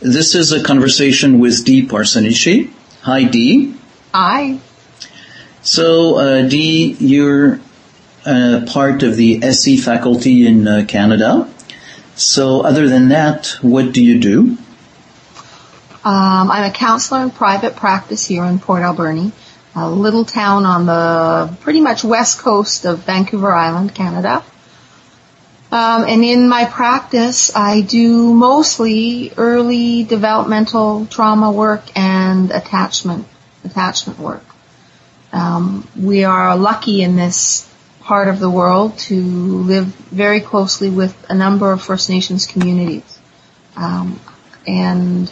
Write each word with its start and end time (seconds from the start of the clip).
This 0.00 0.34
is 0.34 0.50
a 0.52 0.62
conversation 0.62 1.40
with 1.40 1.62
Dee 1.66 1.86
Parsonishi. 1.86 2.70
Hi, 3.02 3.24
Dee. 3.24 3.74
Hi. 4.14 4.58
So, 5.60 6.16
uh, 6.16 6.48
Dee, 6.48 6.96
you're 6.98 7.60
uh, 8.24 8.64
part 8.66 9.02
of 9.02 9.16
the 9.16 9.42
SE 9.42 9.76
faculty 9.76 10.46
in 10.46 10.66
uh, 10.66 10.86
Canada. 10.88 11.52
So, 12.16 12.62
other 12.62 12.88
than 12.88 13.10
that, 13.10 13.58
what 13.60 13.92
do 13.92 14.02
you 14.02 14.18
do? 14.18 14.56
Um, 16.02 16.50
I'm 16.50 16.70
a 16.70 16.72
counselor 16.72 17.22
in 17.22 17.30
private 17.30 17.76
practice 17.76 18.26
here 18.26 18.46
in 18.46 18.58
Port 18.58 18.80
Alberni, 18.82 19.32
a 19.74 19.90
little 19.90 20.24
town 20.24 20.64
on 20.64 20.86
the 20.86 21.54
pretty 21.60 21.82
much 21.82 22.04
west 22.04 22.38
coast 22.38 22.86
of 22.86 23.00
Vancouver 23.00 23.52
Island, 23.52 23.94
Canada. 23.94 24.42
Um, 25.72 26.04
and 26.04 26.24
in 26.24 26.48
my 26.48 26.64
practice, 26.64 27.54
I 27.54 27.82
do 27.82 28.34
mostly 28.34 29.32
early 29.36 30.02
developmental 30.02 31.06
trauma 31.06 31.52
work 31.52 31.84
and 31.94 32.50
attachment 32.50 33.26
attachment 33.64 34.18
work. 34.18 34.44
Um, 35.32 35.86
we 35.96 36.24
are 36.24 36.56
lucky 36.56 37.02
in 37.02 37.14
this 37.14 37.72
part 38.00 38.26
of 38.26 38.40
the 38.40 38.50
world 38.50 38.98
to 38.98 39.14
live 39.14 39.86
very 39.86 40.40
closely 40.40 40.90
with 40.90 41.14
a 41.28 41.34
number 41.34 41.70
of 41.70 41.80
First 41.80 42.10
Nations 42.10 42.46
communities, 42.46 43.18
um, 43.76 44.18
and 44.66 45.30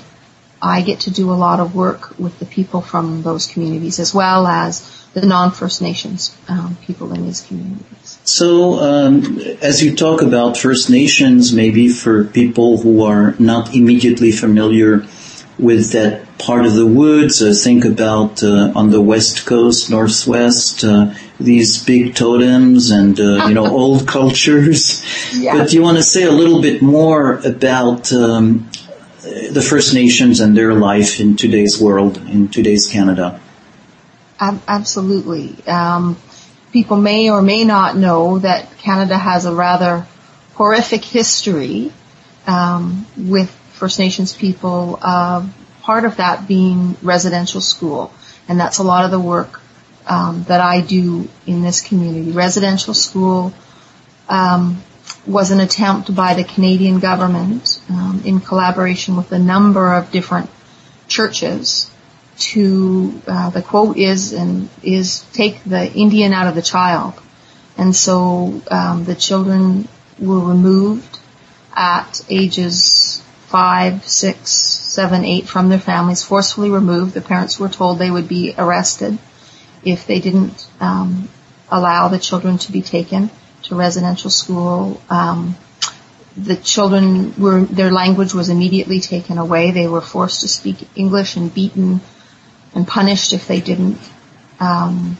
I 0.62 0.82
get 0.82 1.00
to 1.00 1.10
do 1.10 1.32
a 1.32 1.38
lot 1.46 1.58
of 1.58 1.74
work 1.74 2.16
with 2.16 2.38
the 2.38 2.46
people 2.46 2.80
from 2.80 3.22
those 3.22 3.48
communities 3.48 3.98
as 3.98 4.14
well 4.14 4.46
as 4.46 5.04
the 5.14 5.26
non-First 5.26 5.82
Nations 5.82 6.36
um, 6.48 6.76
people 6.82 7.12
in 7.12 7.24
these 7.24 7.40
communities. 7.40 8.07
So, 8.28 8.78
um, 8.78 9.38
as 9.62 9.82
you 9.82 9.96
talk 9.96 10.20
about 10.20 10.58
First 10.58 10.90
Nations, 10.90 11.54
maybe 11.54 11.88
for 11.88 12.24
people 12.24 12.76
who 12.76 13.02
are 13.02 13.34
not 13.38 13.74
immediately 13.74 14.32
familiar 14.32 15.06
with 15.58 15.92
that 15.92 16.36
part 16.36 16.66
of 16.66 16.74
the 16.74 16.84
woods, 16.86 17.40
uh, 17.40 17.54
think 17.54 17.86
about 17.86 18.42
uh, 18.42 18.70
on 18.76 18.90
the 18.90 19.00
west 19.00 19.46
coast, 19.46 19.90
northwest, 19.90 20.84
uh, 20.84 21.14
these 21.40 21.82
big 21.82 22.14
totems 22.14 22.90
and 22.90 23.18
uh, 23.18 23.46
you 23.48 23.54
know 23.54 23.66
old 23.82 24.06
cultures. 24.06 25.02
Yeah. 25.34 25.56
But 25.56 25.70
do 25.70 25.76
you 25.76 25.82
want 25.82 25.96
to 25.96 26.02
say 26.02 26.24
a 26.24 26.30
little 26.30 26.60
bit 26.60 26.82
more 26.82 27.38
about 27.38 28.12
um, 28.12 28.68
the 29.22 29.66
First 29.66 29.94
Nations 29.94 30.40
and 30.40 30.54
their 30.54 30.74
life 30.74 31.18
in 31.18 31.36
today's 31.36 31.80
world, 31.80 32.18
in 32.18 32.48
today's 32.48 32.88
Canada? 32.88 33.40
absolutely. 34.40 35.56
Um, 35.66 36.16
people 36.72 36.96
may 36.96 37.30
or 37.30 37.42
may 37.42 37.64
not 37.64 37.96
know 37.96 38.38
that 38.38 38.78
Canada 38.78 39.16
has 39.16 39.44
a 39.44 39.54
rather 39.54 40.06
horrific 40.54 41.04
history 41.04 41.92
um, 42.46 43.06
with 43.16 43.50
First 43.50 43.98
Nations 43.98 44.34
people. 44.34 44.98
Uh, 45.00 45.46
part 45.82 46.04
of 46.04 46.16
that 46.16 46.46
being 46.46 46.96
residential 47.02 47.60
school, 47.60 48.12
and 48.48 48.60
that's 48.60 48.78
a 48.78 48.82
lot 48.82 49.04
of 49.04 49.10
the 49.10 49.20
work 49.20 49.60
um, 50.06 50.44
that 50.44 50.60
I 50.60 50.80
do 50.80 51.28
in 51.46 51.62
this 51.62 51.80
community. 51.80 52.32
Residential 52.32 52.94
school 52.94 53.54
um, 54.28 54.82
was 55.26 55.50
an 55.50 55.60
attempt 55.60 56.14
by 56.14 56.34
the 56.34 56.44
Canadian 56.44 56.98
government, 56.98 57.80
um, 57.88 58.22
in 58.24 58.40
collaboration 58.40 59.16
with 59.16 59.32
a 59.32 59.38
number 59.38 59.94
of 59.94 60.10
different 60.10 60.50
churches, 61.06 61.90
to 62.38 63.20
uh, 63.26 63.50
the 63.50 63.62
quote 63.62 63.96
is 63.96 64.32
and 64.32 64.68
is 64.82 65.20
take 65.32 65.62
the 65.64 65.92
Indian 65.92 66.32
out 66.32 66.46
of 66.46 66.54
the 66.54 66.62
child, 66.62 67.14
and 67.76 67.94
so 67.94 68.62
um, 68.70 69.04
the 69.04 69.14
children 69.14 69.88
were 70.18 70.40
removed 70.40 71.18
at 71.74 72.24
ages 72.28 73.22
five, 73.46 74.06
six, 74.06 74.52
seven, 74.52 75.24
eight 75.24 75.48
from 75.48 75.68
their 75.68 75.78
families, 75.78 76.22
forcefully 76.22 76.70
removed. 76.70 77.14
The 77.14 77.22
parents 77.22 77.58
were 77.58 77.68
told 77.68 77.98
they 77.98 78.10
would 78.10 78.28
be 78.28 78.54
arrested 78.58 79.18
if 79.82 80.06
they 80.06 80.20
didn't 80.20 80.68
um, 80.80 81.28
allow 81.70 82.08
the 82.08 82.18
children 82.18 82.58
to 82.58 82.72
be 82.72 82.82
taken 82.82 83.30
to 83.62 83.74
residential 83.74 84.30
school. 84.30 85.00
Um, 85.08 85.56
the 86.36 86.56
children 86.56 87.34
were 87.38 87.62
their 87.62 87.90
language 87.90 88.34
was 88.34 88.48
immediately 88.48 89.00
taken 89.00 89.38
away. 89.38 89.70
They 89.70 89.88
were 89.88 90.00
forced 90.00 90.42
to 90.42 90.48
speak 90.48 90.88
English 90.94 91.36
and 91.36 91.52
beaten 91.52 92.00
and 92.78 92.86
punished 92.86 93.32
if 93.32 93.48
they 93.48 93.60
didn't. 93.60 93.98
Um, 94.60 95.18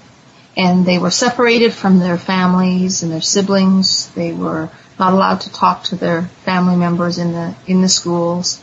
and 0.57 0.87
they 0.87 0.99
were 0.99 1.11
separated 1.11 1.73
from 1.73 1.99
their 1.99 2.17
families 2.17 3.03
and 3.03 3.11
their 3.13 3.21
siblings. 3.21 4.09
They 4.11 4.33
were 4.33 4.71
not 4.99 5.13
allowed 5.13 5.41
to 5.43 5.53
talk 5.53 5.85
to 5.85 5.97
their 5.97 6.23
family 6.45 6.77
members 6.77 7.19
in 7.19 7.33
the 7.33 7.55
in 7.67 7.83
the 7.83 7.89
schools. 7.89 8.63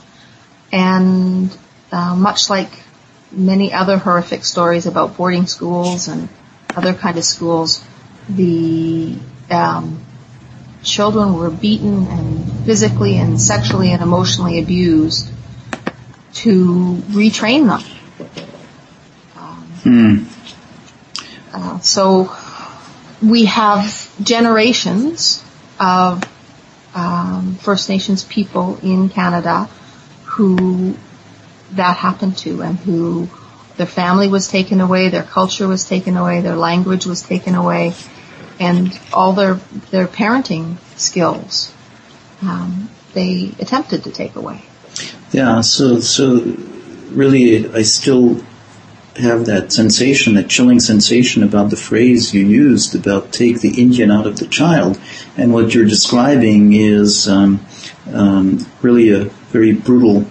And 0.72 1.56
uh, 1.91 2.16
much 2.16 2.50
like 2.50 2.72
many 3.31 3.73
other 3.73 3.97
horrific 3.97 4.45
stories 4.45 4.85
about 4.85 5.17
boarding 5.17 5.47
schools 5.47 6.07
and 6.07 6.29
other 6.75 6.94
kind 6.94 7.17
of 7.17 7.25
schools, 7.25 7.83
the 8.29 9.17
um, 9.50 10.06
children 10.83 11.35
were 11.35 11.50
beaten 11.50 12.07
and 12.07 12.66
physically 12.66 13.17
and 13.17 13.41
sexually 13.41 13.91
and 13.91 14.01
emotionally 14.01 14.59
abused 14.59 15.29
to 16.33 17.01
retrain 17.12 17.67
them 17.67 17.94
Hmm. 19.85 20.23
Uh, 21.53 21.79
so 21.79 22.35
we 23.22 23.46
have 23.46 24.12
generations 24.22 25.44
of 25.79 26.23
um, 26.96 27.56
First 27.62 27.88
Nations 27.88 28.24
people 28.24 28.79
in 28.81 29.09
Canada 29.09 29.69
who 30.24 30.95
that 31.74 31.97
happened 31.97 32.38
to 32.40 32.62
and 32.62 32.79
who 32.79 33.29
their 33.78 33.85
family 33.85 34.28
was 34.28 34.47
taken 34.47 34.81
away, 34.81 35.09
their 35.09 35.24
culture 35.24 35.68
was 35.68 35.85
taken 35.85 36.18
away, 36.18 36.41
their 36.41 36.56
language 36.56 37.06
was 37.06 37.22
taken 37.22 37.53
away, 37.53 37.94
and 38.59 39.00
all 39.13 39.34
their 39.34 39.56
their 39.91 40.07
parenting 40.07 40.78
skills 40.97 41.72
um, 42.41 42.90
they 43.13 43.51
attempted 43.59 44.06
to 44.06 44.12
take 44.12 44.35
away. 44.35 44.63
Yeah, 45.31 45.62
so 45.62 46.00
so 46.00 46.40
really, 47.12 47.69
I 47.72 47.84
still 47.84 48.41
have 49.18 49.46
that 49.46 49.72
sensation, 49.72 50.36
that 50.36 50.50
chilling 50.50 50.80
sensation 50.80 51.44
about 51.44 51.70
the 51.70 51.78
phrase 51.78 52.34
you 52.34 52.46
used 52.46 52.96
about 52.96 53.31
take 53.31 53.62
the 53.62 53.81
Indian 53.81 54.12
out 54.12 54.28
of 54.28 54.38
the 54.38 54.48
child. 54.48 55.00
And 55.38 55.53
what 55.53 55.74
you're 55.74 55.86
describing 55.86 56.74
is 56.74 57.28
um, 57.28 57.66
um, 58.12 58.66
really 58.81 59.09
a 59.09 59.25
very 59.25 59.74
brutal 59.74 60.25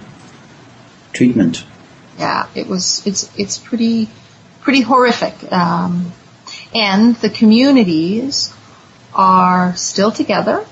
treatment. 1.12 1.64
Yeah, 2.18 2.46
it 2.54 2.66
was. 2.68 3.06
It's 3.06 3.30
it's 3.38 3.58
pretty 3.58 4.08
pretty 4.60 4.82
horrific. 4.82 5.52
Um, 5.52 6.12
and 6.74 7.16
the 7.16 7.30
communities 7.30 8.52
are 9.14 9.74
still 9.76 10.10
together. 10.10 10.64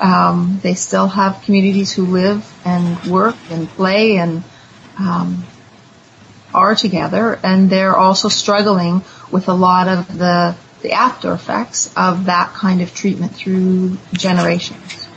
Um, 0.00 0.60
they 0.62 0.74
still 0.74 1.08
have 1.08 1.42
communities 1.42 1.92
who 1.92 2.06
live 2.06 2.52
and 2.64 3.02
work 3.04 3.36
and 3.50 3.68
play 3.68 4.16
and 4.16 4.44
um, 4.98 5.44
are 6.56 6.74
together 6.74 7.38
and 7.42 7.70
they're 7.70 7.94
also 7.94 8.28
struggling 8.28 9.02
with 9.30 9.48
a 9.48 9.52
lot 9.52 9.88
of 9.88 10.18
the, 10.18 10.56
the 10.82 10.92
after 10.92 11.32
effects 11.32 11.92
of 11.96 12.26
that 12.26 12.52
kind 12.54 12.80
of 12.80 12.94
treatment 12.94 13.34
through 13.34 13.98
generations. 14.12 15.08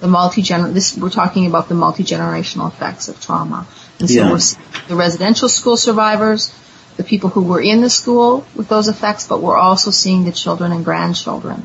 The 0.00 0.08
multi 0.08 0.42
this 0.42 0.96
we're 0.96 1.10
talking 1.10 1.46
about 1.46 1.68
the 1.68 1.74
multi 1.74 2.04
generational 2.04 2.68
effects 2.68 3.08
of 3.08 3.20
trauma. 3.20 3.66
And 3.98 4.08
so 4.08 4.14
yeah. 4.14 4.86
the 4.86 4.96
residential 4.96 5.48
school 5.48 5.76
survivors, 5.76 6.54
the 6.96 7.04
people 7.04 7.30
who 7.30 7.42
were 7.42 7.60
in 7.60 7.80
the 7.80 7.90
school 7.90 8.46
with 8.54 8.68
those 8.68 8.88
effects, 8.88 9.26
but 9.26 9.42
we're 9.42 9.58
also 9.58 9.90
seeing 9.90 10.24
the 10.24 10.32
children 10.32 10.72
and 10.72 10.84
grandchildren 10.84 11.64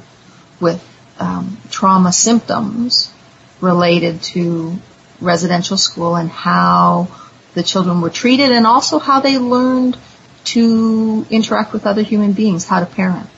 with 0.59 0.83
um, 1.19 1.57
trauma 1.69 2.12
symptoms 2.12 3.13
related 3.62 4.22
to 4.23 4.75
residential 5.21 5.77
school 5.77 6.15
and 6.15 6.30
how 6.30 7.07
the 7.53 7.63
children 7.63 8.01
were 8.01 8.09
treated 8.09 8.51
and 8.51 8.65
also 8.65 9.00
how 9.00 9.19
they 9.19 9.38
learned 9.38 9.97
to 10.45 11.25
interact 11.29 11.73
with 11.73 11.85
other 11.85 12.01
human 12.01 12.33
beings, 12.33 12.65
how 12.65 12.79
to 12.79 12.85
parent. 12.85 13.29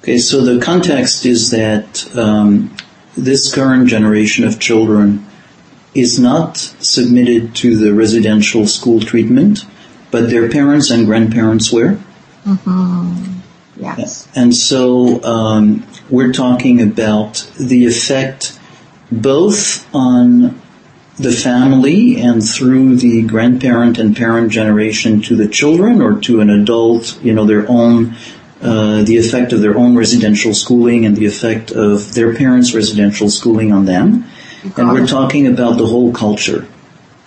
Okay, 0.00 0.18
so 0.18 0.44
the 0.44 0.60
context 0.60 1.24
is 1.24 1.50
that 1.50 2.16
um, 2.16 2.76
this 3.16 3.54
current 3.54 3.88
generation 3.88 4.44
of 4.44 4.58
children 4.58 5.24
is 5.94 6.18
not 6.18 6.56
submitted 6.56 7.54
to 7.54 7.76
the 7.76 7.94
residential 7.94 8.66
school 8.66 9.00
treatment, 9.00 9.64
but 10.10 10.28
their 10.30 10.50
parents 10.50 10.90
and 10.90 11.06
grandparents 11.06 11.72
were. 11.72 11.98
Mm-hmm. 12.44 13.40
Yes. 13.76 14.28
And 14.34 14.54
so 14.54 15.22
um, 15.22 15.86
we're 16.08 16.32
talking 16.32 16.80
about 16.80 17.48
the 17.58 17.86
effect 17.86 18.58
both 19.10 19.92
on 19.94 20.60
the 21.22 21.32
family 21.32 22.20
and 22.20 22.42
through 22.46 22.96
the 22.96 23.22
grandparent 23.22 23.98
and 23.98 24.16
parent 24.16 24.50
generation 24.50 25.22
to 25.22 25.36
the 25.36 25.48
children 25.48 26.02
or 26.02 26.20
to 26.20 26.40
an 26.40 26.50
adult, 26.50 27.22
you 27.22 27.32
know, 27.32 27.44
their 27.44 27.68
own, 27.68 28.14
uh, 28.60 29.02
the 29.02 29.16
effect 29.18 29.52
of 29.52 29.60
their 29.60 29.76
own 29.76 29.96
residential 29.96 30.54
schooling 30.54 31.06
and 31.06 31.16
the 31.16 31.26
effect 31.26 31.70
of 31.70 32.14
their 32.14 32.34
parents' 32.34 32.74
residential 32.74 33.30
schooling 33.30 33.72
on 33.72 33.84
them. 33.84 34.24
And 34.76 34.92
we're 34.92 35.06
talking 35.06 35.46
about 35.46 35.78
the 35.78 35.86
whole 35.86 36.12
culture. 36.12 36.66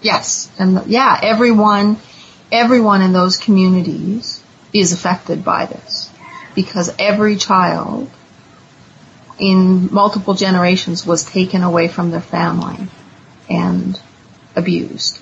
Yes, 0.01 0.51
and 0.59 0.85
yeah, 0.87 1.19
everyone, 1.21 1.97
everyone 2.51 3.01
in 3.01 3.11
those 3.11 3.37
communities 3.37 4.43
is 4.71 4.93
affected 4.93 5.43
by 5.43 5.65
this 5.65 6.11
because 6.53 6.93
every 6.99 7.35
child 7.35 8.09
in 9.37 9.93
multiple 9.93 10.33
generations 10.33 11.05
was 11.05 11.25
taken 11.25 11.61
away 11.61 11.87
from 11.87 12.11
their 12.11 12.21
family 12.21 12.87
and 13.49 13.99
abused. 14.55 15.21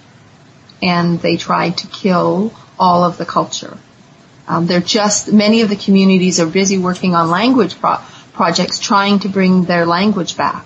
And 0.81 1.19
they 1.19 1.37
tried 1.37 1.77
to 1.79 1.87
kill 1.87 2.53
all 2.79 3.03
of 3.03 3.17
the 3.17 3.25
culture. 3.25 3.77
Um, 4.47 4.67
they're 4.67 4.81
just, 4.81 5.31
many 5.31 5.61
of 5.61 5.69
the 5.69 5.75
communities 5.75 6.39
are 6.39 6.47
busy 6.47 6.77
working 6.77 7.15
on 7.15 7.29
language 7.29 7.79
pro- 7.79 8.01
projects 8.33 8.79
trying 8.79 9.19
to 9.19 9.29
bring 9.29 9.63
their 9.63 9.85
language 9.85 10.35
back. 10.35 10.65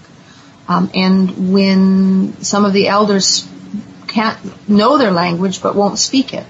Um, 0.68 0.90
and 0.96 1.54
when 1.54 2.42
some 2.42 2.66
of 2.66 2.74
the 2.74 2.88
elders 2.88 3.48
can't 4.08 4.70
know 4.70 4.98
their 4.98 5.12
language 5.12 5.62
but 5.62 5.76
won't 5.76 6.00
speak 6.00 6.34
it 6.34 6.46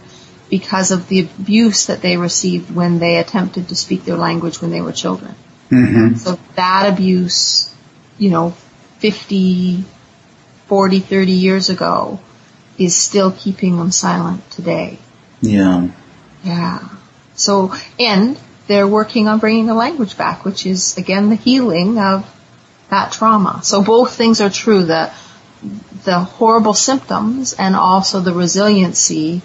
because 0.50 0.92
of 0.92 1.08
the 1.10 1.22
abuse 1.22 1.88
that 1.88 2.02
they 2.02 2.18
received 2.18 2.74
when 2.74 3.00
they 3.00 3.18
attempted 3.18 3.70
to 3.70 3.76
speak 3.76 4.06
their 4.06 4.16
language 4.16 4.62
when 4.62 4.72
they 4.72 4.82
were 4.82 4.94
children. 4.94 5.36
Mm-hmm. 5.70 6.16
So 6.16 6.40
that 6.56 6.92
abuse, 6.92 7.74
you 8.18 8.30
know, 8.30 8.52
50, 9.00 9.84
40, 10.68 11.00
30 11.00 11.32
years 11.32 11.70
ago 11.70 12.20
is 12.78 12.96
still 12.96 13.32
keeping 13.32 13.78
them 13.78 13.92
silent 13.92 14.50
today. 14.52 15.00
Yeah. 15.42 15.90
Yeah. 16.44 16.88
So, 17.36 17.74
and 18.00 18.40
they're 18.68 18.88
working 18.88 19.28
on 19.28 19.40
bringing 19.40 19.66
the 19.66 19.74
language 19.74 20.18
back, 20.18 20.46
which 20.46 20.66
is 20.66 20.98
again 20.98 21.30
the 21.30 21.36
healing 21.36 21.98
of 21.98 22.34
that 22.90 23.12
trauma. 23.12 23.62
So 23.64 23.84
both 23.84 24.16
things 24.16 24.42
are 24.42 24.50
true. 24.50 24.84
The, 24.84 25.12
the 26.04 26.20
horrible 26.20 26.74
symptoms 26.74 27.54
and 27.54 27.76
also 27.76 28.20
the 28.20 28.34
resiliency 28.34 29.42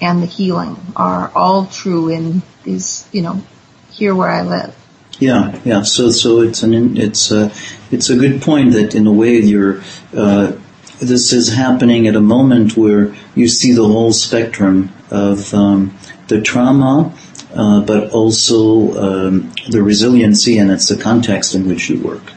and 0.00 0.22
the 0.22 0.26
healing 0.26 0.76
are 0.96 1.30
all 1.34 1.66
true 1.66 2.08
in 2.08 2.42
these, 2.64 3.08
you 3.12 3.22
know, 3.22 3.42
here 3.90 4.14
where 4.14 4.28
I 4.28 4.42
live. 4.42 4.76
Yeah, 5.20 5.58
yeah. 5.64 5.82
So, 5.82 6.10
so 6.10 6.40
it's 6.40 6.62
an 6.62 6.96
it's 6.96 7.30
a 7.30 7.52
it's 7.90 8.10
a 8.10 8.16
good 8.16 8.42
point 8.42 8.72
that 8.72 8.94
in 8.94 9.06
a 9.06 9.12
way 9.12 9.38
you're 9.38 9.82
uh, 10.16 10.52
this 11.00 11.32
is 11.32 11.52
happening 11.52 12.06
at 12.06 12.16
a 12.16 12.20
moment 12.20 12.76
where 12.76 13.14
you 13.34 13.48
see 13.48 13.72
the 13.72 13.86
whole 13.86 14.12
spectrum 14.12 14.92
of 15.10 15.52
um, 15.54 15.96
the 16.28 16.40
trauma, 16.40 17.14
uh, 17.54 17.80
but 17.82 18.10
also 18.10 19.28
um, 19.28 19.52
the 19.68 19.82
resiliency, 19.82 20.58
and 20.58 20.70
it's 20.70 20.88
the 20.88 20.96
context 20.96 21.54
in 21.54 21.68
which 21.68 21.88
you 21.88 22.02
work. 22.02 22.32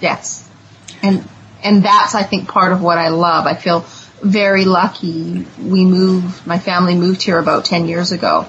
Yes, 0.00 0.48
and 1.02 1.26
and 1.62 1.82
that's 1.82 2.14
I 2.14 2.22
think 2.22 2.48
part 2.48 2.72
of 2.72 2.82
what 2.82 2.98
I 2.98 3.08
love. 3.08 3.46
I 3.46 3.54
feel 3.54 3.80
very 4.22 4.64
lucky. 4.64 5.46
We 5.58 5.84
moved. 5.84 6.46
My 6.46 6.58
family 6.58 6.94
moved 6.94 7.22
here 7.22 7.38
about 7.38 7.64
ten 7.64 7.86
years 7.86 8.12
ago, 8.12 8.48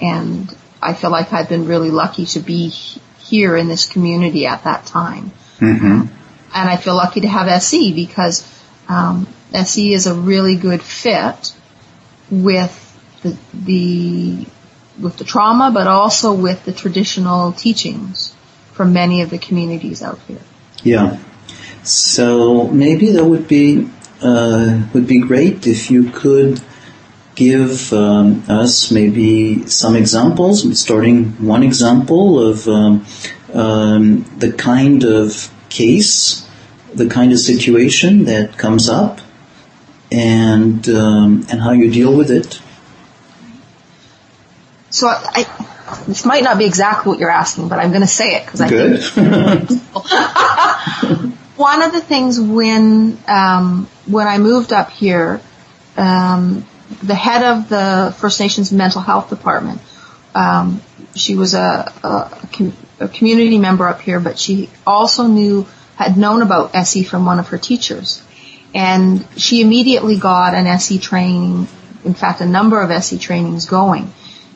and 0.00 0.54
I 0.82 0.92
feel 0.94 1.10
like 1.10 1.32
I've 1.32 1.48
been 1.48 1.66
really 1.66 1.90
lucky 1.90 2.26
to 2.26 2.40
be 2.40 2.68
here 2.68 3.56
in 3.56 3.68
this 3.68 3.86
community 3.86 4.46
at 4.46 4.64
that 4.64 4.86
time. 4.86 5.32
Mm-hmm. 5.58 6.14
And 6.54 6.68
I 6.68 6.76
feel 6.76 6.94
lucky 6.94 7.20
to 7.22 7.28
have 7.28 7.46
SE 7.48 7.92
because 7.92 8.57
um, 8.88 9.26
SE 9.52 9.92
is 9.92 10.06
a 10.06 10.14
really 10.14 10.56
good 10.56 10.82
fit 10.82 11.54
with 12.30 12.74
the, 13.22 13.36
the 13.54 14.46
with 15.00 15.16
the 15.16 15.24
trauma, 15.24 15.70
but 15.72 15.86
also 15.86 16.34
with 16.34 16.64
the 16.64 16.72
traditional 16.72 17.52
teachings 17.52 18.34
from 18.72 18.92
many 18.92 19.22
of 19.22 19.30
the 19.30 19.38
communities 19.38 20.02
out 20.02 20.18
here. 20.26 20.40
Yeah. 20.82 21.18
So 21.84 22.66
maybe 22.68 23.12
that 23.12 23.24
would 23.24 23.48
be 23.48 23.88
uh, 24.20 24.86
would 24.92 25.06
be 25.06 25.20
great 25.20 25.66
if 25.66 25.90
you 25.90 26.10
could 26.10 26.60
give 27.34 27.92
um, 27.92 28.42
us 28.48 28.90
maybe 28.90 29.64
some 29.68 29.94
examples, 29.94 30.78
starting 30.78 31.46
one 31.46 31.62
example 31.62 32.40
of 32.40 32.66
um, 32.66 33.06
um, 33.54 34.24
the 34.38 34.52
kind 34.52 35.04
of 35.04 35.48
case, 35.68 36.47
the 36.98 37.08
kind 37.08 37.32
of 37.32 37.38
situation 37.38 38.24
that 38.24 38.58
comes 38.58 38.88
up, 38.88 39.20
and 40.10 40.88
um, 40.88 41.46
and 41.50 41.60
how 41.60 41.72
you 41.72 41.90
deal 41.90 42.16
with 42.16 42.30
it. 42.30 42.60
So 44.90 45.08
I, 45.08 45.44
this 46.06 46.24
might 46.24 46.42
not 46.42 46.58
be 46.58 46.64
exactly 46.66 47.10
what 47.10 47.18
you're 47.18 47.30
asking, 47.30 47.68
but 47.68 47.78
I'm 47.78 47.90
going 47.90 48.02
to 48.02 48.06
say 48.06 48.36
it 48.36 48.44
because 48.44 48.60
I 48.60 48.68
Good. 48.68 49.02
think 49.02 49.82
one 51.56 51.82
of 51.82 51.92
the 51.92 52.00
things 52.00 52.40
when 52.40 53.18
um, 53.26 53.88
when 54.06 54.26
I 54.26 54.38
moved 54.38 54.72
up 54.72 54.90
here, 54.90 55.40
um, 55.96 56.66
the 57.02 57.14
head 57.14 57.42
of 57.42 57.68
the 57.68 58.14
First 58.18 58.40
Nations 58.40 58.72
mental 58.72 59.02
health 59.02 59.28
department. 59.28 59.80
Um, 60.34 60.82
she 61.14 61.36
was 61.36 61.54
a, 61.54 61.92
a, 62.02 62.48
a, 63.00 63.08
community 63.08 63.58
member 63.58 63.88
up 63.88 64.00
here, 64.00 64.20
but 64.20 64.38
she 64.38 64.70
also 64.86 65.26
knew, 65.26 65.66
had 65.98 66.16
known 66.16 66.42
about 66.42 66.76
SE 66.76 67.02
from 67.02 67.26
one 67.26 67.40
of 67.40 67.48
her 67.48 67.58
teachers. 67.58 68.22
And 68.72 69.26
she 69.36 69.60
immediately 69.60 70.16
got 70.16 70.54
an 70.54 70.68
SE 70.68 71.00
training, 71.00 71.66
in 72.04 72.14
fact, 72.14 72.40
a 72.40 72.46
number 72.46 72.80
of 72.80 72.92
SE 72.92 73.18
trainings 73.18 73.66
going 73.66 74.12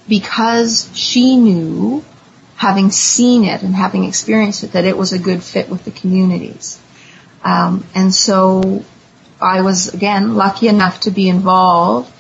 because 0.09 0.89
she 0.95 1.37
knew, 1.37 2.05
having 2.55 2.93
seen 2.93 3.43
it 3.43 3.63
and 3.63 3.75
having 3.75 4.05
experienced 4.05 4.63
it, 4.63 4.73
that 4.73 4.85
it 4.85 4.97
was 4.97 5.13
a 5.13 5.19
good 5.19 5.43
fit 5.43 5.69
with 5.69 5.85
the 5.85 5.91
communities. 5.91 6.81
Um, 7.43 7.85
and 7.93 8.15
so 8.15 8.85
I 9.41 9.63
was, 9.63 9.93
again, 9.93 10.37
lucky 10.37 10.69
enough 10.69 11.01
to 11.01 11.11
be 11.11 11.29
involved 11.29 12.13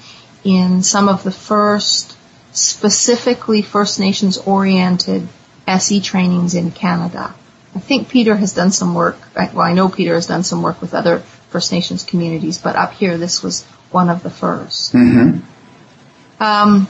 in 0.42 0.82
some 0.82 1.08
of 1.08 1.22
the 1.22 1.30
first 1.30 2.16
specifically 2.50 3.62
First 3.62 4.00
Nations 4.00 4.36
oriented 4.36 5.28
SE 5.68 6.00
trainings 6.00 6.56
in 6.56 6.72
Canada. 6.72 7.32
I 7.74 7.80
think 7.80 8.08
Peter 8.08 8.36
has 8.36 8.54
done 8.54 8.70
some 8.70 8.94
work, 8.94 9.16
well 9.34 9.60
I 9.60 9.72
know 9.72 9.88
Peter 9.88 10.14
has 10.14 10.26
done 10.26 10.44
some 10.44 10.62
work 10.62 10.80
with 10.80 10.94
other 10.94 11.20
First 11.50 11.72
Nations 11.72 12.04
communities, 12.04 12.58
but 12.58 12.76
up 12.76 12.92
here 12.92 13.18
this 13.18 13.42
was 13.42 13.64
one 13.90 14.08
of 14.08 14.22
the 14.22 14.30
1st 14.30 14.94
mm-hmm. 14.94 16.42
um, 16.42 16.88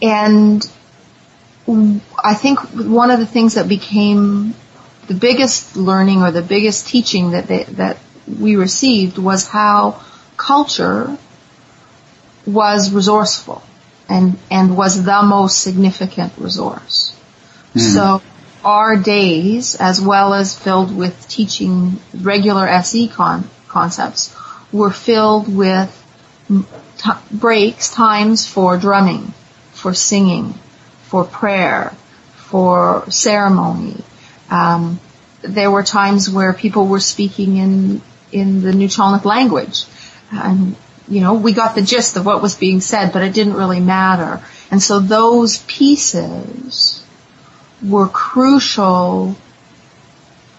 and 0.00 0.64
I 2.22 2.34
think 2.34 2.60
one 2.60 3.10
of 3.10 3.20
the 3.20 3.26
things 3.26 3.54
that 3.54 3.68
became 3.68 4.54
the 5.06 5.14
biggest 5.14 5.76
learning 5.76 6.22
or 6.22 6.30
the 6.30 6.42
biggest 6.42 6.88
teaching 6.88 7.32
that 7.32 7.46
they, 7.46 7.64
that 7.64 7.98
we 8.26 8.56
received 8.56 9.18
was 9.18 9.46
how 9.46 10.02
culture 10.36 11.16
was 12.46 12.92
resourceful 12.92 13.62
and, 14.08 14.38
and 14.50 14.76
was 14.76 15.04
the 15.04 15.22
most 15.22 15.60
significant 15.60 16.32
resource. 16.38 17.16
Mm. 17.74 17.94
So 17.94 18.22
our 18.64 18.96
days, 18.96 19.74
as 19.74 20.00
well 20.00 20.34
as 20.34 20.58
filled 20.58 20.94
with 20.96 21.28
teaching 21.28 21.98
regular 22.14 22.66
SE 22.68 23.08
con- 23.08 23.48
concepts, 23.68 24.34
were 24.72 24.90
filled 24.90 25.54
with 25.54 25.90
t- 26.48 27.10
breaks, 27.30 27.92
times 27.92 28.46
for 28.46 28.78
drumming, 28.78 29.32
for 29.72 29.94
singing, 29.94 30.54
for 31.04 31.24
prayer, 31.24 31.94
for 32.34 33.10
ceremony. 33.10 34.02
Um, 34.50 35.00
there 35.42 35.70
were 35.70 35.82
times 35.82 36.30
where 36.30 36.52
people 36.52 36.86
were 36.86 37.00
speaking 37.00 37.56
in 37.56 38.02
in 38.30 38.62
the 38.62 38.70
Nuu-chah-nulth 38.70 39.26
language, 39.26 39.84
and 40.30 40.74
you 41.08 41.20
know, 41.20 41.34
we 41.34 41.52
got 41.52 41.74
the 41.74 41.82
gist 41.82 42.16
of 42.16 42.24
what 42.24 42.40
was 42.40 42.54
being 42.54 42.80
said, 42.80 43.12
but 43.12 43.22
it 43.22 43.34
didn't 43.34 43.54
really 43.54 43.80
matter. 43.80 44.42
And 44.70 44.82
so 44.82 45.00
those 45.00 45.58
pieces 45.64 47.01
were 47.82 48.08
crucial 48.08 49.36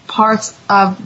parts 0.06 0.58
of 0.68 1.00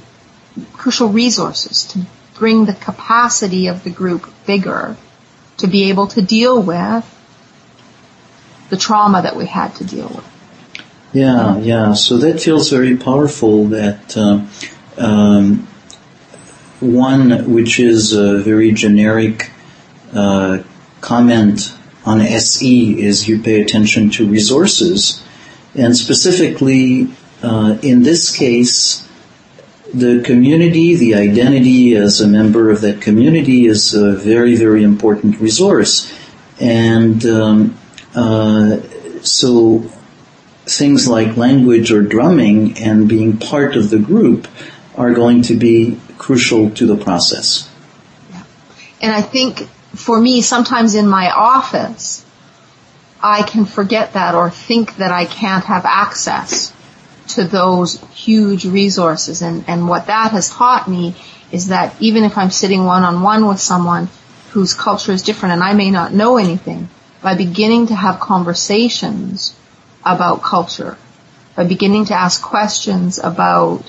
crucial 0.73 1.09
resources 1.09 1.85
to 1.85 2.01
bring 2.35 2.65
the 2.65 2.75
capacity 2.75 3.69
of 3.69 3.85
the 3.85 3.91
group 3.91 4.33
bigger 4.47 4.97
to 5.59 5.67
be 5.67 5.91
able 5.91 6.07
to 6.07 6.23
deal 6.23 6.61
with 6.61 7.05
the 8.71 8.77
trauma 8.77 9.23
that 9.23 9.37
we 9.37 9.47
had 9.47 9.75
to 9.77 9.85
deal 9.85 10.09
with. 10.09 10.25
Yeah, 11.13 11.59
yeah. 11.59 11.95
So 11.95 12.19
that 12.19 12.41
feels 12.41 12.71
very 12.71 12.97
powerful 12.97 13.67
that 13.67 14.17
uh, 14.17 14.45
um, 14.99 15.67
one 16.81 17.53
which 17.53 17.81
is 17.81 18.13
a 18.13 18.39
very 18.39 18.73
generic 18.73 19.51
uh, 20.13 20.63
comment 21.01 21.75
on 22.05 22.21
SE 22.21 23.01
is 23.01 23.29
you 23.29 23.41
pay 23.41 23.63
attention 23.63 24.11
to 24.11 24.27
resources, 24.27 25.25
and 25.75 25.97
specifically 25.97 27.09
uh, 27.43 27.79
in 27.83 28.03
this 28.03 28.35
case, 28.37 29.09
the 29.95 30.23
community, 30.23 30.97
the 30.97 31.15
identity 31.15 31.97
as 31.97 32.21
a 32.21 32.27
member 32.27 32.71
of 32.71 32.83
that 32.83 33.01
community 33.01 33.67
is 33.67 33.95
a 33.95 34.13
very, 34.13 34.55
very 34.57 34.83
important 34.83 35.41
resource. 35.41 36.13
And 36.61 37.25
um, 37.25 37.79
uh, 38.15 38.81
so 39.23 39.91
things 40.67 41.09
like 41.09 41.37
language 41.37 41.91
or 41.91 42.03
drumming 42.03 42.79
and 42.79 43.09
being 43.09 43.39
part 43.39 43.77
of 43.77 43.91
the 43.91 43.99
group 43.99 44.47
are 44.97 45.15
going 45.15 45.43
to 45.43 45.55
be 45.55 45.99
crucial 46.19 46.71
to 46.71 46.87
the 46.87 46.97
process. 46.97 47.71
Yeah. 48.31 48.45
and 49.01 49.13
I 49.13 49.23
think 49.23 49.69
for 49.95 50.21
me, 50.21 50.43
sometimes 50.43 50.95
in 50.95 51.09
my 51.09 51.31
office, 51.31 52.25
I 53.23 53.43
can 53.43 53.65
forget 53.65 54.13
that 54.13 54.35
or 54.35 54.51
think 54.51 54.97
that 54.97 55.11
I 55.11 55.25
can't 55.25 55.65
have 55.65 55.85
access 55.85 56.73
to 57.29 57.45
those 57.45 58.01
huge 58.13 58.65
resources. 58.65 59.43
And, 59.43 59.65
and 59.69 59.89
what 59.89 60.07
that 60.07 60.33
has 60.33 60.49
taught 60.51 60.89
me 60.89 61.15
is 61.51 61.69
that 61.69 62.01
even 62.01 62.25
if 62.25 62.39
I'm 62.39 62.51
sitting 62.51 62.85
one 62.85 63.03
on 63.03 63.23
one 63.23 63.47
with 63.47 63.61
someone 63.61 64.09
whose 64.51 64.75
culture 64.75 65.13
is 65.13 65.23
different 65.23 65.55
and 65.55 65.63
I 65.63 65.75
may 65.75 65.91
not 65.91 66.13
know 66.13 66.37
anything, 66.37 66.89
by 67.23 67.35
beginning 67.35 67.89
to 67.89 67.95
have 67.95 68.21
conversations 68.21 69.55
about 70.05 70.43
culture, 70.43 70.97
by 71.57 71.65
beginning 71.65 72.07
to 72.07 72.15
ask 72.15 72.41
questions 72.41 73.19
about 73.19 73.83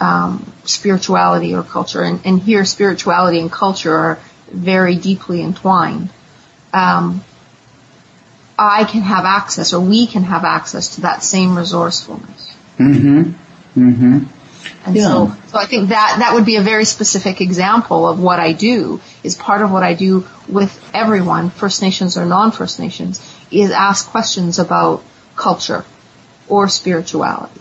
um, 0.00 0.52
spirituality 0.64 1.54
or 1.54 1.62
culture, 1.62 2.02
and, 2.02 2.20
and, 2.24 2.40
here 2.40 2.64
spirituality 2.64 3.38
and 3.38 3.52
culture 3.52 3.94
are 3.94 4.18
very 4.50 4.96
deeply 4.96 5.42
entwined. 5.42 6.08
Um, 6.72 7.22
I 8.62 8.84
can 8.84 9.02
have 9.02 9.24
access, 9.24 9.72
or 9.72 9.80
we 9.80 10.06
can 10.06 10.22
have 10.22 10.44
access 10.44 10.96
to 10.96 11.02
that 11.02 11.22
same 11.22 11.56
resourcefulness. 11.56 12.54
Mm-hmm. 12.78 13.80
Mm-hmm. 13.80 14.24
And 14.84 14.96
yeah. 14.96 15.02
so, 15.02 15.36
so 15.48 15.58
I 15.58 15.66
think 15.66 15.90
that 15.90 16.16
that 16.18 16.34
would 16.34 16.44
be 16.44 16.56
a 16.56 16.62
very 16.62 16.84
specific 16.84 17.40
example 17.40 18.06
of 18.06 18.20
what 18.20 18.40
I 18.40 18.52
do. 18.52 19.00
Is 19.22 19.36
part 19.36 19.62
of 19.62 19.70
what 19.70 19.82
I 19.82 19.94
do 19.94 20.26
with 20.48 20.90
everyone, 20.92 21.50
First 21.50 21.82
Nations 21.82 22.16
or 22.16 22.26
non-First 22.26 22.80
Nations, 22.80 23.20
is 23.50 23.70
ask 23.70 24.08
questions 24.08 24.58
about 24.58 25.04
culture 25.36 25.84
or 26.48 26.68
spirituality. 26.68 27.60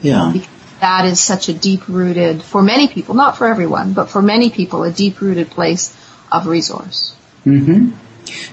Yeah. 0.00 0.30
Because 0.32 0.48
that 0.80 1.04
is 1.04 1.20
such 1.20 1.48
a 1.48 1.52
deep-rooted, 1.52 2.42
for 2.42 2.62
many 2.62 2.88
people, 2.88 3.14
not 3.14 3.36
for 3.38 3.46
everyone, 3.46 3.92
but 3.92 4.10
for 4.10 4.22
many 4.22 4.50
people, 4.50 4.82
a 4.82 4.92
deep-rooted 4.92 5.50
place 5.50 5.96
of 6.30 6.46
resource. 6.46 7.14
Mm-hmm. 7.44 7.94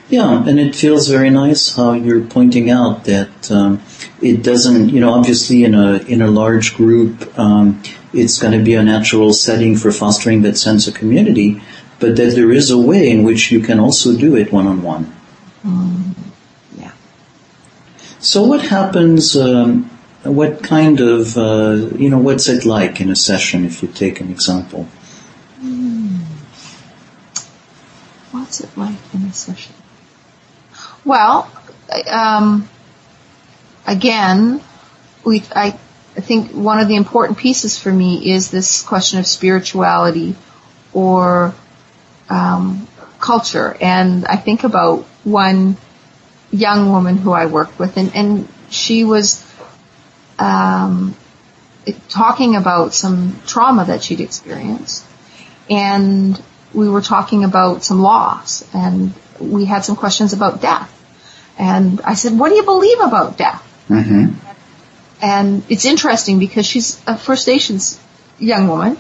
Yeah, 0.10 0.44
and 0.48 0.60
it 0.60 0.76
feels 0.76 1.08
very 1.08 1.30
nice 1.30 1.76
how 1.76 1.94
you're 1.94 2.26
pointing 2.26 2.70
out 2.70 3.06
that 3.06 3.52
um, 3.52 3.82
it 4.22 4.44
doesn't, 4.44 4.90
you 4.90 5.00
know, 5.00 5.14
obviously 5.14 5.64
in 5.64 5.76
a 5.76 5.98
in 6.08 6.22
a 6.22 6.28
large 6.28 6.76
group, 6.76 7.38
um, 7.38 7.82
it's 8.12 8.40
going 8.40 8.58
to 8.58 8.64
be 8.64 8.74
a 8.74 8.84
natural 8.84 9.34
setting 9.34 9.76
for 9.76 9.92
fostering 9.92 10.42
that 10.42 10.58
sense 10.58 10.88
of 10.88 10.96
community, 10.96 11.62
but 12.00 12.16
that 12.16 12.34
there 12.36 12.52
is 12.52 12.72
a 12.72 12.78
way 12.78 13.10
in 13.12 13.24
which 13.24 13.52
you 13.52 13.60
can 13.60 13.80
also 13.80 14.18
do 14.18 14.36
it 14.36 14.52
one 14.52 14.66
on 14.66 14.82
one. 14.82 15.16
Yeah. 16.78 16.92
So 18.20 18.44
what 18.44 18.62
happens? 18.62 19.38
Um, 19.38 19.92
what 20.24 20.64
kind 20.64 21.00
of, 21.00 21.38
uh, 21.38 21.96
you 21.96 22.10
know, 22.10 22.18
what's 22.18 22.50
it 22.50 22.66
like 22.66 23.00
in 23.00 23.10
a 23.10 23.16
session? 23.16 23.64
If 23.64 23.82
you 23.82 23.88
take 23.88 24.20
an 24.20 24.30
example. 24.32 24.88
what's 28.32 28.62
it 28.62 28.78
like 28.78 28.99
session? 29.34 29.74
Well, 31.06 31.52
um, 32.08 32.70
again, 33.86 34.62
we, 35.24 35.44
I, 35.56 35.78
I 36.18 36.22
think 36.22 36.52
one 36.52 36.80
of 36.80 36.88
the 36.88 36.96
important 36.96 37.38
pieces 37.38 37.78
for 37.78 37.92
me 37.92 38.32
is 38.32 38.52
this 38.52 38.84
question 38.84 39.20
of 39.20 39.28
spirituality 39.28 40.36
or 40.94 41.54
um, 42.30 42.88
culture. 43.20 43.76
And 43.80 44.26
I 44.26 44.36
think 44.36 44.64
about 44.64 45.06
one 45.24 45.78
young 46.52 46.92
woman 46.92 47.18
who 47.18 47.32
I 47.32 47.46
worked 47.46 47.80
with, 47.80 47.98
and, 47.98 48.16
and 48.16 48.48
she 48.70 49.04
was 49.04 49.46
um, 50.38 51.16
talking 52.08 52.56
about 52.56 52.94
some 52.94 53.40
trauma 53.46 53.86
that 53.86 54.04
she'd 54.04 54.22
experienced. 54.22 55.06
And 55.70 56.42
we 56.74 56.90
were 56.90 57.02
talking 57.02 57.44
about 57.44 57.84
some 57.84 58.02
loss 58.02 58.64
and 58.74 59.14
we 59.40 59.66
had 59.66 59.84
some 59.84 59.96
questions 59.96 60.34
about 60.34 60.62
death. 60.62 60.96
And 61.58 62.02
I 62.02 62.14
said, 62.14 62.38
what 62.38 62.50
do 62.50 62.56
you 62.56 62.64
believe 62.64 63.00
about 63.00 63.38
death? 63.38 63.66
Mm-hmm. 63.90 64.36
And 65.22 65.64
it's 65.70 65.86
interesting 65.86 66.40
because 66.40 66.66
she's 66.66 67.02
a 67.06 67.18
First 67.18 67.48
Nations 67.48 68.00
young 68.38 68.68
woman 68.68 68.98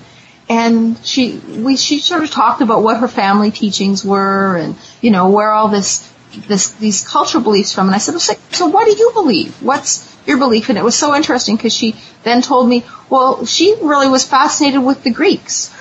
and 0.49 0.97
she, 1.05 1.37
we, 1.37 1.77
she 1.77 1.99
sort 1.99 2.23
of 2.23 2.31
talked 2.31 2.61
about 2.61 2.83
what 2.83 2.97
her 2.97 3.07
family 3.07 3.51
teachings 3.51 4.03
were 4.03 4.57
and, 4.57 4.75
you 4.99 5.11
know, 5.11 5.29
where 5.29 5.51
all 5.51 5.69
this, 5.69 6.11
this, 6.47 6.71
these 6.71 7.07
cultural 7.07 7.43
beliefs 7.43 7.73
from. 7.73 7.87
And 7.87 7.95
I 7.95 7.99
said, 7.99 8.19
so 8.19 8.67
what 8.67 8.85
do 8.85 8.97
you 8.97 9.11
believe? 9.13 9.61
What's 9.61 10.17
your 10.25 10.37
belief? 10.37 10.69
And 10.69 10.77
it 10.77 10.83
was 10.83 10.97
so 10.97 11.15
interesting 11.15 11.55
because 11.55 11.73
she 11.73 11.95
then 12.23 12.41
told 12.41 12.67
me, 12.67 12.83
well, 13.09 13.45
she 13.45 13.75
really 13.81 14.09
was 14.09 14.27
fascinated 14.27 14.83
with 14.83 15.03
the 15.03 15.11
Greeks 15.11 15.73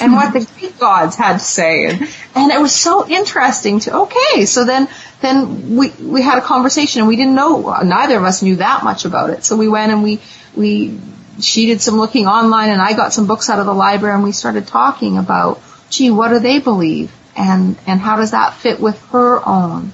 and 0.00 0.12
what 0.12 0.32
the 0.32 0.46
Greek 0.58 0.78
gods 0.78 1.16
had 1.16 1.34
to 1.34 1.38
say. 1.38 1.86
And, 1.86 2.02
and 2.34 2.52
it 2.52 2.60
was 2.60 2.74
so 2.74 3.08
interesting 3.08 3.80
to, 3.80 3.96
okay, 4.02 4.44
so 4.44 4.64
then, 4.64 4.88
then 5.20 5.76
we, 5.76 5.90
we 5.90 6.22
had 6.22 6.38
a 6.38 6.42
conversation 6.42 7.00
and 7.00 7.08
we 7.08 7.16
didn't 7.16 7.34
know, 7.34 7.80
neither 7.82 8.18
of 8.18 8.24
us 8.24 8.42
knew 8.42 8.56
that 8.56 8.84
much 8.84 9.04
about 9.04 9.30
it. 9.30 9.44
So 9.44 9.56
we 9.56 9.68
went 9.68 9.92
and 9.92 10.02
we, 10.02 10.20
we, 10.54 10.98
she 11.40 11.66
did 11.66 11.80
some 11.80 11.96
looking 11.96 12.26
online 12.26 12.70
and 12.70 12.80
I 12.80 12.94
got 12.94 13.12
some 13.12 13.26
books 13.26 13.48
out 13.48 13.58
of 13.58 13.66
the 13.66 13.74
library 13.74 14.14
and 14.14 14.24
we 14.24 14.32
started 14.32 14.66
talking 14.66 15.18
about, 15.18 15.60
gee, 15.90 16.10
what 16.10 16.28
do 16.28 16.38
they 16.38 16.58
believe? 16.58 17.12
And, 17.36 17.76
and 17.86 18.00
how 18.00 18.16
does 18.16 18.30
that 18.30 18.54
fit 18.54 18.80
with 18.80 19.00
her 19.08 19.46
own 19.46 19.92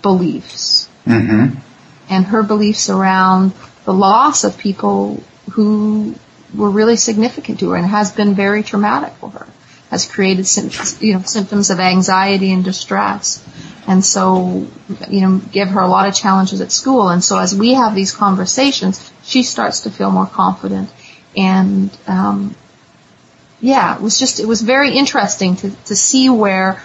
beliefs? 0.00 0.88
Mm-hmm. 1.06 1.58
And 2.08 2.26
her 2.26 2.42
beliefs 2.42 2.90
around 2.90 3.52
the 3.84 3.92
loss 3.92 4.44
of 4.44 4.58
people 4.58 5.22
who 5.50 6.14
were 6.54 6.70
really 6.70 6.96
significant 6.96 7.60
to 7.60 7.70
her 7.70 7.76
and 7.76 7.86
has 7.86 8.12
been 8.12 8.34
very 8.34 8.62
traumatic 8.62 9.12
for 9.14 9.30
her. 9.30 9.46
Has 9.90 10.10
created 10.10 10.46
you 11.02 11.14
know, 11.14 11.22
symptoms 11.22 11.70
of 11.70 11.78
anxiety 11.78 12.50
and 12.50 12.64
distress. 12.64 13.46
And 13.86 14.04
so, 14.04 14.66
you 15.10 15.20
know, 15.20 15.38
give 15.38 15.68
her 15.68 15.80
a 15.80 15.88
lot 15.88 16.08
of 16.08 16.14
challenges 16.14 16.60
at 16.60 16.72
school. 16.72 17.08
And 17.08 17.22
so 17.22 17.38
as 17.38 17.54
we 17.54 17.74
have 17.74 17.94
these 17.94 18.12
conversations, 18.14 19.12
she 19.22 19.42
starts 19.42 19.80
to 19.80 19.90
feel 19.90 20.10
more 20.10 20.26
confident. 20.26 20.90
And, 21.36 21.96
um, 22.06 22.54
yeah, 23.60 23.96
it 23.96 24.00
was 24.00 24.18
just, 24.18 24.40
it 24.40 24.46
was 24.46 24.62
very 24.62 24.96
interesting 24.96 25.56
to, 25.56 25.70
to 25.70 25.96
see 25.96 26.30
where 26.30 26.82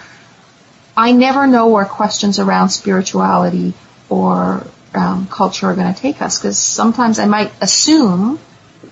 I 0.96 1.12
never 1.12 1.46
know 1.46 1.68
where 1.68 1.84
questions 1.84 2.38
around 2.38 2.70
spirituality 2.70 3.72
or 4.08 4.66
um, 4.94 5.28
culture 5.28 5.66
are 5.66 5.74
going 5.74 5.94
to 5.94 6.00
take 6.00 6.20
us 6.20 6.38
because 6.38 6.58
sometimes 6.58 7.18
I 7.18 7.26
might 7.26 7.52
assume 7.60 8.40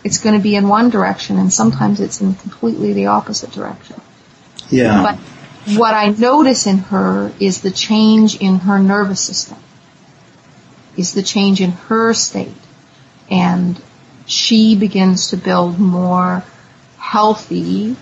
it's 0.05 0.19
going 0.19 0.37
to 0.37 0.43
be 0.43 0.57
in 0.57 0.69
one 0.69 0.91
direction 0.91 1.39
and 1.39 1.53
sometimes 1.53 2.01
it's 2.01 2.21
in 2.21 2.35
completely 2.35 2.93
the 2.93 3.07
opposite 3.07 3.51
direction. 3.53 4.01
Yeah. 4.71 5.03
But 5.03 5.77
what 5.77 5.95
I 5.95 6.09
notice 6.11 6.67
in 6.67 6.79
her 6.79 7.33
is 7.41 7.61
the 7.61 7.71
change 7.71 8.37
in 8.37 8.61
her 8.61 8.79
nervous 8.79 9.21
system, 9.21 9.59
is 10.97 11.13
the 11.13 11.23
change 11.23 11.61
in 11.61 11.73
her 11.73 12.15
state. 12.15 12.55
And 13.31 13.81
she 14.27 14.77
begins 14.77 15.29
to 15.29 15.37
build 15.37 15.79
more 15.79 16.45
healthy 16.99 17.97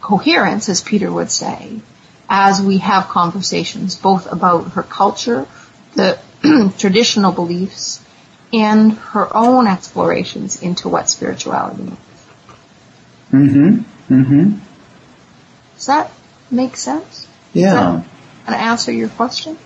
coherence, 0.00 0.68
as 0.68 0.80
Peter 0.80 1.12
would 1.12 1.30
say, 1.30 1.80
as 2.28 2.60
we 2.60 2.78
have 2.78 3.08
conversations 3.08 3.96
both 3.96 4.30
about 4.30 4.72
her 4.72 4.82
culture, 4.82 5.46
the 5.94 6.18
traditional 6.78 7.32
beliefs, 7.32 8.04
and 8.52 8.92
her 8.92 9.34
own 9.34 9.66
explorations 9.66 10.62
into 10.62 10.88
what 10.88 11.08
spirituality 11.08 11.82
means. 11.82 11.98
Mm-hmm. 13.32 14.14
Mm-hmm. 14.14 14.58
Does 15.74 15.86
that 15.86 16.12
make 16.50 16.76
sense? 16.76 17.28
Yeah. 17.52 18.04
An 18.46 18.54
answer 18.54 18.92
your 18.92 19.08
question? 19.08 19.58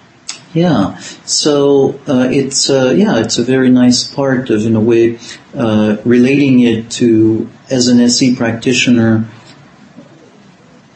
Yeah. 0.52 0.99
So 1.25 2.00
uh, 2.08 2.28
it's 2.30 2.70
uh, 2.70 2.92
yeah, 2.96 3.20
it's 3.20 3.38
a 3.38 3.44
very 3.44 3.70
nice 3.70 4.04
part 4.04 4.50
of, 4.50 4.66
in 4.66 4.75
a 4.75 4.80
way, 4.80 5.18
uh, 5.54 5.99
relating 6.04 6.60
it 6.60 6.90
to 6.92 7.49
as 7.68 7.88
an 7.88 8.00
SE 8.00 8.34
practitioner. 8.34 9.26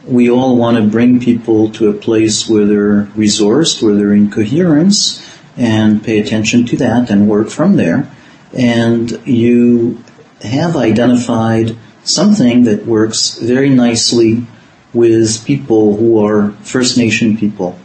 We 0.03 0.29
all 0.29 0.57
want 0.57 0.77
to 0.77 0.83
bring 0.83 1.19
people 1.19 1.71
to 1.71 1.89
a 1.89 1.93
place 1.93 2.47
where 2.47 2.65
they're 2.65 3.03
resourced, 3.15 3.81
where 3.81 3.95
they're 3.95 4.13
in 4.13 4.29
coherence, 4.29 5.24
and 5.57 6.03
pay 6.03 6.19
attention 6.19 6.65
to 6.67 6.77
that 6.77 7.09
and 7.09 7.29
work 7.29 7.49
from 7.49 7.75
there. 7.75 8.09
And 8.53 9.11
you 9.27 10.03
have 10.41 10.75
identified 10.75 11.77
something 12.03 12.63
that 12.65 12.85
works 12.85 13.37
very 13.39 13.69
nicely 13.69 14.45
with 14.93 15.45
people 15.45 15.97
who 15.97 16.25
are 16.25 16.51
First 16.63 16.97
Nation 16.97 17.37
people. 17.37 17.77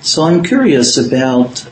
So 0.00 0.22
I'm 0.22 0.42
curious 0.42 0.96
about 0.96 1.68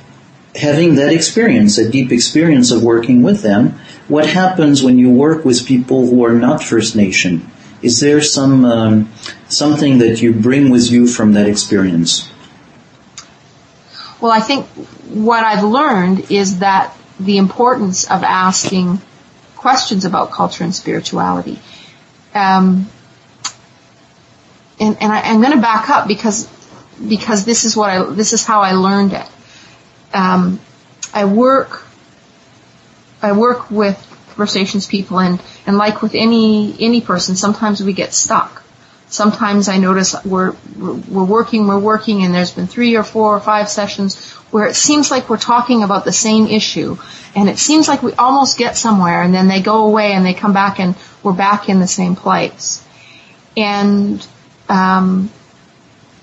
having 0.54 0.94
that 0.96 1.12
experience, 1.12 1.78
a 1.78 1.90
deep 1.90 2.12
experience 2.12 2.70
of 2.70 2.82
working 2.82 3.22
with 3.22 3.42
them. 3.42 3.78
What 4.06 4.26
happens 4.26 4.82
when 4.82 4.98
you 4.98 5.10
work 5.10 5.44
with 5.44 5.66
people 5.66 6.06
who 6.06 6.24
are 6.24 6.32
not 6.32 6.62
First 6.62 6.94
Nation? 6.94 7.50
Is 7.82 8.00
there 8.00 8.20
some 8.20 8.64
um, 8.64 9.12
something 9.48 9.98
that 9.98 10.22
you 10.22 10.32
bring 10.32 10.70
with 10.70 10.90
you 10.90 11.06
from 11.06 11.32
that 11.32 11.46
experience? 11.46 12.30
Well, 14.20 14.32
I 14.32 14.40
think 14.40 14.66
what 15.08 15.44
I've 15.44 15.64
learned 15.64 16.30
is 16.30 16.60
that 16.60 16.96
the 17.20 17.38
importance 17.38 18.10
of 18.10 18.22
asking 18.22 19.00
questions 19.56 20.04
about 20.04 20.30
culture 20.30 20.64
and 20.64 20.74
spirituality. 20.74 21.58
Um, 22.34 22.88
and, 24.80 24.96
and 25.00 25.12
I, 25.12 25.30
am 25.30 25.40
going 25.40 25.52
to 25.52 25.60
back 25.60 25.88
up 25.88 26.08
because 26.08 26.48
because 27.08 27.44
this 27.44 27.64
is 27.64 27.76
what 27.76 27.90
I 27.90 28.02
this 28.04 28.32
is 28.32 28.44
how 28.44 28.60
I 28.60 28.72
learned 28.72 29.12
it. 29.12 29.26
Um, 30.12 30.60
I 31.12 31.24
work 31.24 31.84
I 33.22 33.32
work 33.32 33.70
with 33.70 34.10
Nations 34.36 34.88
people, 34.88 35.20
and 35.20 35.40
and 35.64 35.78
like 35.78 36.02
with 36.02 36.14
any 36.14 36.74
any 36.80 37.00
person, 37.00 37.36
sometimes 37.36 37.82
we 37.82 37.92
get 37.92 38.12
stuck. 38.12 38.63
Sometimes 39.08 39.68
I 39.68 39.78
notice 39.78 40.14
we're 40.24 40.54
we're 40.76 41.24
working, 41.24 41.66
we're 41.66 41.78
working, 41.78 42.24
and 42.24 42.34
there's 42.34 42.52
been 42.52 42.66
three 42.66 42.96
or 42.96 43.04
four 43.04 43.36
or 43.36 43.40
five 43.40 43.68
sessions 43.68 44.30
where 44.50 44.66
it 44.66 44.74
seems 44.74 45.10
like 45.10 45.28
we're 45.28 45.36
talking 45.36 45.82
about 45.82 46.04
the 46.04 46.12
same 46.12 46.46
issue, 46.46 46.96
and 47.34 47.48
it 47.48 47.58
seems 47.58 47.86
like 47.86 48.02
we 48.02 48.12
almost 48.14 48.58
get 48.58 48.76
somewhere, 48.76 49.22
and 49.22 49.34
then 49.34 49.48
they 49.48 49.60
go 49.60 49.86
away 49.86 50.12
and 50.12 50.24
they 50.24 50.34
come 50.34 50.52
back, 50.52 50.80
and 50.80 50.96
we're 51.22 51.32
back 51.32 51.68
in 51.68 51.80
the 51.80 51.86
same 51.86 52.16
place. 52.16 52.84
And 53.56 54.26
um, 54.68 55.30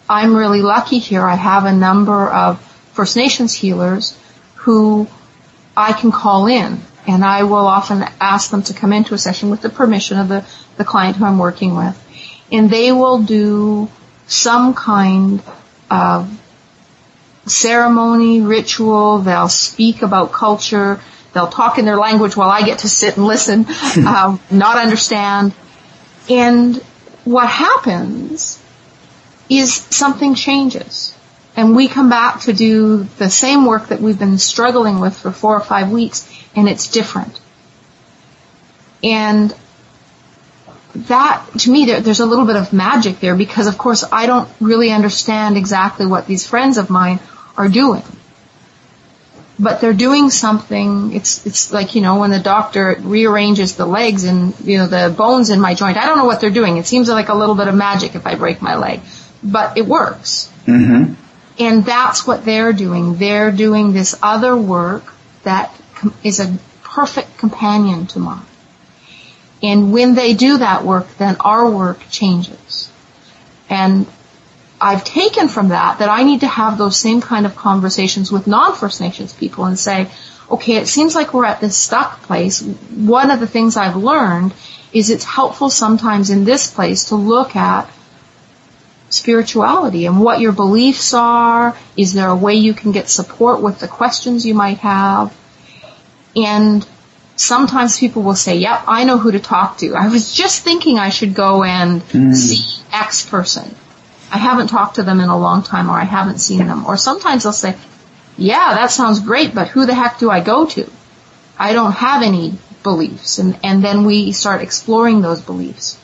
I'm 0.09 0.35
really 0.35 0.61
lucky 0.61 1.00
here. 1.00 1.21
I 1.21 1.35
have 1.35 1.65
a 1.65 1.71
number 1.71 2.29
of 2.29 2.61
First 2.93 3.15
Nations 3.15 3.53
healers 3.53 4.17
who 4.55 5.07
I 5.77 5.93
can 5.93 6.11
call 6.11 6.47
in 6.47 6.81
and 7.07 7.23
I 7.25 7.43
will 7.43 7.67
often 7.67 8.03
ask 8.19 8.51
them 8.51 8.63
to 8.63 8.73
come 8.73 8.93
into 8.93 9.13
a 9.13 9.17
session 9.17 9.50
with 9.50 9.61
the 9.61 9.69
permission 9.69 10.19
of 10.19 10.27
the, 10.27 10.45
the 10.77 10.85
client 10.85 11.17
who 11.17 11.25
I'm 11.25 11.39
working 11.39 11.75
with. 11.75 11.97
And 12.51 12.70
they 12.70 12.91
will 12.91 13.24
do 13.24 13.89
some 14.27 14.74
kind 14.74 15.41
of 15.89 16.29
ceremony, 17.46 18.41
ritual, 18.41 19.20
they'll 19.20 19.50
speak 19.50 20.01
about 20.01 20.31
culture, 20.31 21.00
they'll 21.34 21.48
talk 21.48 21.77
in 21.77 21.86
their 21.86 21.98
language 21.98 22.36
while 22.36 22.50
I 22.50 22.63
get 22.63 22.79
to 22.79 22.89
sit 22.89 23.17
and 23.17 23.25
listen, 23.25 23.65
um, 24.05 24.39
not 24.50 24.77
understand. 24.77 25.53
And 26.29 26.77
what 27.24 27.48
happens 27.48 28.62
is 29.50 29.74
something 29.74 30.36
changes. 30.36 31.15
And 31.55 31.75
we 31.75 31.88
come 31.88 32.10
back 32.10 32.41
to 32.41 32.53
do 32.53 33.03
the 33.17 33.29
same 33.29 33.65
work 33.65 33.89
that 33.89 34.00
we've 34.00 34.17
been 34.17 34.38
struggling 34.38 35.00
with 35.00 35.17
for 35.17 35.31
four 35.31 35.55
or 35.55 35.60
five 35.60 35.91
weeks, 35.91 36.29
and 36.55 36.70
it's 36.70 36.88
different. 36.88 37.39
And 39.03 39.53
that, 40.93 41.45
to 41.60 41.71
me, 41.71 41.86
there, 41.86 42.01
there's 42.01 42.19
a 42.19 42.25
little 42.25 42.45
bit 42.45 42.55
of 42.55 42.74
magic 42.74 43.19
there 43.19 43.36
because, 43.36 43.67
of 43.67 43.77
course, 43.77 44.03
I 44.12 44.25
don't 44.25 44.50
really 44.60 44.91
understand 44.91 45.57
exactly 45.57 46.05
what 46.05 46.27
these 46.27 46.45
friends 46.45 46.77
of 46.77 46.89
mine 46.89 47.19
are 47.57 47.69
doing. 47.69 48.03
But 49.60 49.79
they're 49.79 49.93
doing 49.93 50.31
something, 50.31 51.13
it's, 51.13 51.45
it's 51.45 51.71
like, 51.71 51.93
you 51.93 52.01
know, 52.01 52.19
when 52.19 52.31
the 52.31 52.39
doctor 52.39 52.95
rearranges 53.00 53.75
the 53.75 53.86
legs 53.86 54.24
and, 54.24 54.60
you 54.62 54.79
know, 54.79 54.88
the 54.88 55.13
bones 55.15 55.50
in 55.50 55.62
my 55.62 55.75
joint. 55.75 55.98
I 55.98 56.05
don't 56.05 56.17
know 56.17 56.25
what 56.25 56.41
they're 56.41 56.50
doing. 56.50 56.77
It 56.77 56.88
seems 56.88 57.10
like 57.10 57.29
a 57.29 57.36
little 57.36 57.55
bit 57.55 57.67
of 57.67 57.75
magic 57.75 58.15
if 58.15 58.25
I 58.25 58.36
break 58.36 58.62
my 58.62 58.75
leg. 58.75 59.01
But 59.43 59.77
it 59.77 59.86
works. 59.86 60.51
Mm-hmm. 60.65 61.13
And 61.60 61.86
that's 61.86 62.25
what 62.25 62.43
they're 62.43 62.74
doing. 62.74 63.17
They're 63.17 63.51
doing 63.51 63.93
this 63.93 64.17
other 64.24 64.57
work 64.57 65.13
that 65.43 65.74
is 66.24 66.39
a 66.39 66.57
perfect 66.83 67.38
companion 67.38 68.07
to 68.07 68.19
mine. 68.19 68.45
And 69.63 69.93
when 69.93 70.15
they 70.15 70.33
do 70.33 70.57
that 70.57 70.83
work, 70.83 71.07
then 71.17 71.37
our 71.39 71.69
work 71.69 71.99
changes. 72.09 72.91
And 73.69 74.07
I've 74.79 75.03
taken 75.03 75.47
from 75.47 75.69
that 75.69 75.99
that 75.99 76.09
I 76.09 76.23
need 76.23 76.39
to 76.39 76.47
have 76.47 76.77
those 76.77 76.97
same 76.97 77.21
kind 77.21 77.45
of 77.45 77.55
conversations 77.55 78.31
with 78.31 78.47
non-First 78.47 78.99
Nations 78.99 79.33
people 79.33 79.65
and 79.65 79.77
say, 79.77 80.09
okay, 80.49 80.77
it 80.77 80.87
seems 80.87 81.13
like 81.13 81.33
we're 81.33 81.45
at 81.45 81.61
this 81.61 81.77
stuck 81.77 82.23
place. 82.23 82.61
One 82.61 83.29
of 83.29 83.39
the 83.39 83.47
things 83.47 83.77
I've 83.77 83.95
learned 83.95 84.53
is 84.91 85.09
it's 85.09 85.23
helpful 85.23 85.69
sometimes 85.69 86.29
in 86.31 86.43
this 86.43 86.69
place 86.69 87.05
to 87.05 87.15
look 87.15 87.55
at 87.55 87.89
spirituality 89.09 90.05
and 90.05 90.19
what 90.19 90.39
your 90.39 90.51
beliefs 90.51 91.13
are. 91.13 91.77
Is 91.95 92.13
there 92.13 92.29
a 92.29 92.35
way 92.35 92.55
you 92.55 92.74
can 92.74 92.91
get 92.91 93.09
support 93.09 93.61
with 93.61 93.79
the 93.79 93.87
questions 93.87 94.45
you 94.45 94.55
might 94.55 94.79
have? 94.79 95.35
And 96.35 96.85
sometimes 97.41 97.99
people 97.99 98.21
will 98.21 98.35
say, 98.35 98.57
yep, 98.57 98.83
I 98.87 99.03
know 99.03 99.17
who 99.17 99.31
to 99.31 99.39
talk 99.39 99.77
to. 99.79 99.95
I 99.95 100.07
was 100.09 100.33
just 100.33 100.63
thinking 100.63 100.99
I 100.99 101.09
should 101.09 101.33
go 101.33 101.63
and 101.63 102.01
mm. 102.01 102.35
see 102.35 102.83
X 102.91 103.27
person. 103.27 103.75
I 104.31 104.37
haven't 104.37 104.67
talked 104.67 104.95
to 104.95 105.03
them 105.03 105.19
in 105.19 105.29
a 105.29 105.37
long 105.37 105.63
time 105.63 105.89
or 105.89 105.93
I 105.93 106.03
haven't 106.03 106.39
seen 106.39 106.67
them. 106.67 106.85
Or 106.85 106.97
sometimes 106.97 107.43
they'll 107.43 107.51
say, 107.51 107.75
yeah, 108.37 108.75
that 108.75 108.91
sounds 108.91 109.19
great, 109.19 109.53
but 109.53 109.67
who 109.67 109.85
the 109.85 109.93
heck 109.93 110.19
do 110.19 110.29
I 110.29 110.41
go 110.41 110.65
to? 110.67 110.89
I 111.57 111.73
don't 111.73 111.91
have 111.91 112.21
any 112.21 112.53
beliefs. 112.83 113.39
And, 113.39 113.59
and 113.63 113.83
then 113.83 114.05
we 114.05 114.31
start 114.31 114.61
exploring 114.61 115.21
those 115.21 115.41
beliefs. 115.41 115.99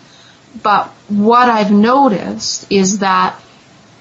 But 0.62 0.88
what 1.08 1.50
I've 1.50 1.72
noticed 1.72 2.72
is 2.72 3.00
that 3.00 3.40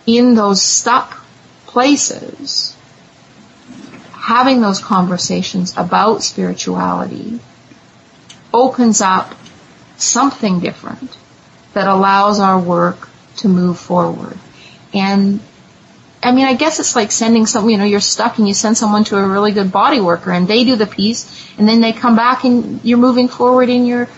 in 0.06 0.34
those 0.34 0.62
stuck 0.62 1.24
places, 1.66 2.75
having 4.26 4.60
those 4.60 4.80
conversations 4.80 5.72
about 5.76 6.20
spirituality 6.20 7.38
opens 8.52 9.00
up 9.00 9.32
something 9.98 10.58
different 10.58 11.16
that 11.74 11.86
allows 11.86 12.40
our 12.40 12.58
work 12.58 13.08
to 13.36 13.46
move 13.46 13.78
forward. 13.78 14.36
And 14.92 15.38
I 16.24 16.32
mean, 16.32 16.44
I 16.44 16.54
guess 16.54 16.80
it's 16.80 16.96
like 16.96 17.12
sending 17.12 17.46
some, 17.46 17.70
you 17.70 17.78
know, 17.78 17.84
you're 17.84 18.00
stuck 18.00 18.38
and 18.38 18.48
you 18.48 18.54
send 18.54 18.76
someone 18.76 19.04
to 19.04 19.16
a 19.16 19.24
really 19.24 19.52
good 19.52 19.70
body 19.70 20.00
worker 20.00 20.32
and 20.32 20.48
they 20.48 20.64
do 20.64 20.74
the 20.74 20.88
piece 20.88 21.22
and 21.56 21.68
then 21.68 21.80
they 21.80 21.92
come 21.92 22.16
back 22.16 22.42
and 22.42 22.84
you're 22.84 22.98
moving 22.98 23.28
forward 23.28 23.68
in 23.68 23.86
your, 23.86 24.08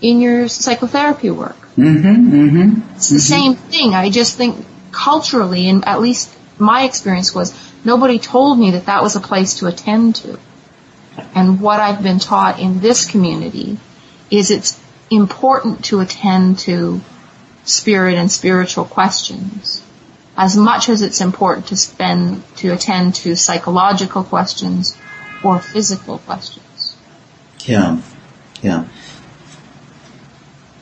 in 0.00 0.20
your 0.20 0.46
psychotherapy 0.46 1.30
work. 1.30 1.58
Mm-hmm, 1.76 2.32
mm-hmm, 2.32 2.94
it's 2.94 3.08
the 3.08 3.16
mm-hmm. 3.16 3.34
same 3.34 3.54
thing. 3.56 3.94
I 3.94 4.10
just 4.10 4.36
think 4.36 4.64
culturally, 4.92 5.68
and 5.68 5.84
at 5.88 6.00
least 6.00 6.32
my 6.56 6.84
experience 6.84 7.34
was, 7.34 7.52
nobody 7.86 8.18
told 8.18 8.58
me 8.58 8.72
that 8.72 8.86
that 8.86 9.02
was 9.02 9.16
a 9.16 9.20
place 9.20 9.60
to 9.60 9.66
attend 9.66 10.16
to. 10.16 10.38
And 11.34 11.60
what 11.60 11.80
I've 11.80 12.02
been 12.02 12.18
taught 12.18 12.58
in 12.60 12.80
this 12.80 13.10
community 13.10 13.78
is 14.30 14.50
it's 14.50 14.78
important 15.10 15.84
to 15.86 16.00
attend 16.00 16.58
to 16.58 17.00
spirit 17.64 18.16
and 18.16 18.30
spiritual 18.30 18.84
questions 18.84 19.82
as 20.36 20.56
much 20.56 20.88
as 20.88 21.00
it's 21.00 21.20
important 21.20 21.68
to 21.68 21.76
spend 21.76 22.42
to 22.56 22.72
attend 22.72 23.14
to 23.14 23.34
psychological 23.34 24.22
questions 24.22 24.96
or 25.42 25.58
physical 25.60 26.18
questions. 26.18 26.96
Yeah, 27.60 28.02
yeah. 28.62 28.86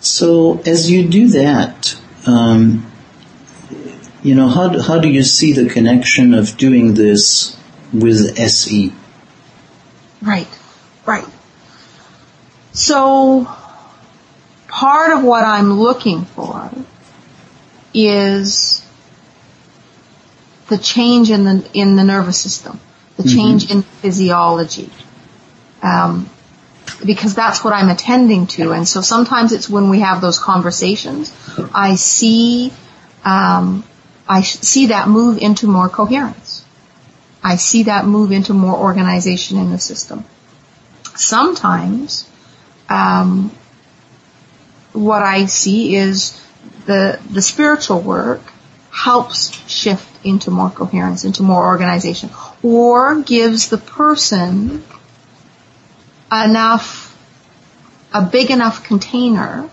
So 0.01 0.61
as 0.67 0.91
you 0.91 1.09
do 1.09 1.29
that, 1.29 1.97
um, 2.27 2.91
you 4.25 4.35
know, 4.35 4.49
how 4.49 4.69
do, 4.69 4.81
how 4.81 4.99
do 4.99 5.09
you 5.09 5.23
see 5.23 5.53
the 5.53 5.69
connection 5.69 6.33
of 6.33 6.57
doing 6.57 6.95
this 6.95 7.57
with 7.93 8.39
SE? 8.39 8.93
Right, 10.23 10.49
right. 11.05 11.29
So 12.73 13.47
part 14.67 15.13
of 15.13 15.23
what 15.23 15.45
I'm 15.45 15.75
looking 15.75 16.25
for 16.25 16.73
is 17.93 18.85
the 20.69 20.79
change 20.79 21.31
in 21.31 21.45
the 21.45 21.71
in 21.75 21.97
the 21.97 22.03
nervous 22.03 22.41
system, 22.41 22.81
the 23.17 23.25
mm-hmm. 23.25 23.37
change 23.37 23.71
in 23.71 23.83
physiology. 23.83 24.91
Um, 25.83 26.31
because 27.05 27.35
that's 27.35 27.63
what 27.63 27.75
I'm 27.75 27.91
attending 27.91 28.47
to. 28.47 28.73
And 28.73 28.89
so 28.89 29.03
sometimes 29.03 29.53
it's 29.53 29.69
when 29.69 29.91
we 29.91 30.01
have 30.01 30.23
those 30.23 30.39
conversations, 30.39 31.31
I 31.75 31.97
see, 31.97 32.73
um, 33.25 33.85
I 34.29 34.43
see 34.43 34.87
that 34.87 35.09
move 35.09 35.39
into 35.39 35.67
more 35.67 35.89
coherence. 35.89 36.65
I 37.43 37.57
see 37.57 37.85
that 37.85 38.07
move 38.07 38.33
into 38.33 38.55
more 38.55 38.77
organization 38.77 39.59
in 39.59 39.71
the 39.71 39.79
system. 39.79 40.25
Sometimes, 41.15 42.29
um, 42.89 43.51
what 44.93 45.23
I 45.23 45.47
see 45.47 45.95
is 45.95 46.41
the 46.87 47.21
the 47.31 47.43
spiritual 47.43 48.01
work 48.01 48.41
helps 48.91 49.51
shift 49.69 50.09
into 50.25 50.51
more 50.51 50.71
coherence, 50.71 51.25
into 51.25 51.43
more 51.43 51.67
organization, 51.67 52.31
or 52.63 53.21
gives 53.21 53.69
the 53.69 53.79
person 53.79 54.83
enough, 56.33 57.17
a 58.13 58.23
big 58.23 58.51
enough 58.51 58.85
container 58.85 59.69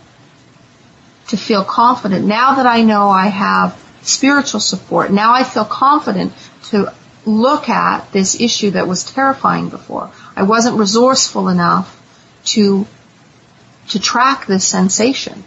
to 1.27 1.37
feel 1.37 1.63
confident. 1.63 2.25
Now 2.25 2.55
that 2.55 2.65
I 2.65 2.81
know 2.81 3.09
I 3.09 3.27
have 3.27 3.80
spiritual 4.01 4.59
support, 4.59 5.11
now 5.11 5.33
I 5.33 5.43
feel 5.43 5.65
confident 5.65 6.33
to 6.65 6.93
look 7.25 7.69
at 7.69 8.11
this 8.11 8.39
issue 8.39 8.71
that 8.71 8.87
was 8.87 9.03
terrifying 9.03 9.69
before. 9.69 10.11
I 10.35 10.43
wasn't 10.43 10.77
resourceful 10.77 11.49
enough 11.49 11.97
to, 12.45 12.87
to 13.89 13.99
track 13.99 14.47
this 14.47 14.65
sensation. 14.65 15.43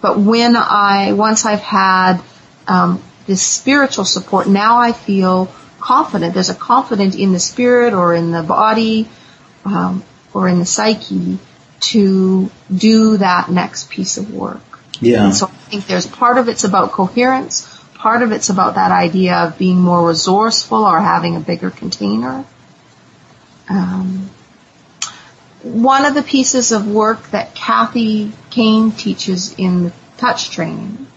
But 0.00 0.18
when 0.18 0.56
I, 0.56 1.12
once 1.12 1.44
I've 1.44 1.60
had, 1.60 2.20
um, 2.66 3.02
this 3.26 3.44
spiritual 3.44 4.04
support, 4.04 4.48
now 4.48 4.78
I 4.78 4.92
feel 4.92 5.50
confident. 5.80 6.34
There's 6.34 6.50
a 6.50 6.54
confidence 6.54 7.16
in 7.16 7.32
the 7.32 7.40
spirit 7.40 7.92
or 7.92 8.14
in 8.14 8.30
the 8.30 8.42
body, 8.42 9.08
um, 9.64 10.04
or 10.32 10.48
in 10.48 10.58
the 10.58 10.66
psyche 10.66 11.38
to 11.80 12.50
do 12.74 13.16
that 13.18 13.50
next 13.50 13.90
piece 13.90 14.16
of 14.16 14.32
work. 14.32 14.62
Yeah. 15.00 15.30
so 15.30 15.46
I 15.46 15.50
think 15.50 15.86
there's 15.86 16.06
part 16.06 16.38
of 16.38 16.48
it's 16.48 16.64
about 16.64 16.92
coherence, 16.92 17.75
part 18.06 18.22
of 18.22 18.30
it's 18.30 18.50
about 18.50 18.76
that 18.76 18.92
idea 18.92 19.34
of 19.34 19.58
being 19.58 19.78
more 19.78 20.06
resourceful 20.06 20.84
or 20.84 21.00
having 21.00 21.34
a 21.34 21.40
bigger 21.40 21.72
container. 21.72 22.44
Um, 23.68 24.30
one 25.64 26.04
of 26.04 26.14
the 26.14 26.22
pieces 26.22 26.70
of 26.70 26.86
work 26.86 27.20
that 27.30 27.56
Kathy 27.56 28.30
Kain 28.48 28.92
teaches 28.92 29.56
in 29.58 29.82
the 29.82 29.92
touch 30.18 30.50
training, 30.50 31.08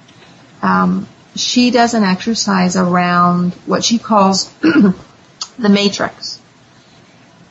um, 0.63 1.08
she 1.36 1.69
does 1.69 1.93
an 1.93 2.02
exercise 2.02 2.75
around 2.75 3.54
what 3.67 3.84
she 3.84 3.99
calls 3.99 4.52
the 4.62 5.69
matrix. 5.69 6.41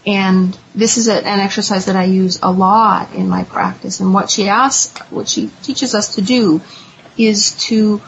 And 0.05 0.59
this 0.75 0.97
is 0.97 1.07
a, 1.07 1.15
an 1.15 1.39
exercise 1.39 1.87
that 1.87 1.95
I 1.95 2.07
use 2.07 2.41
a 2.43 2.51
lot 2.51 3.15
in 3.15 3.29
my 3.29 3.45
practice. 3.45 4.01
And 4.01 4.13
what 4.13 4.31
she 4.31 4.49
asks, 4.49 4.99
what 5.13 5.29
she 5.29 5.53
teaches 5.63 5.95
us 5.95 6.17
to 6.17 6.23
do 6.23 6.61
is 7.17 7.55
to, 7.67 8.03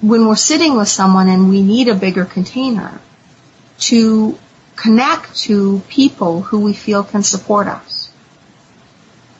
when 0.00 0.26
we're 0.26 0.36
sitting 0.36 0.76
with 0.76 0.88
someone 0.88 1.28
and 1.28 1.48
we 1.48 1.62
need 1.62 1.88
a 1.88 1.94
bigger 1.94 2.24
container, 2.24 3.00
to 3.78 4.38
connect 4.76 5.36
to 5.36 5.80
people 5.88 6.42
who 6.42 6.60
we 6.60 6.72
feel 6.72 7.04
can 7.04 7.22
support 7.22 7.66
us. 7.66 8.12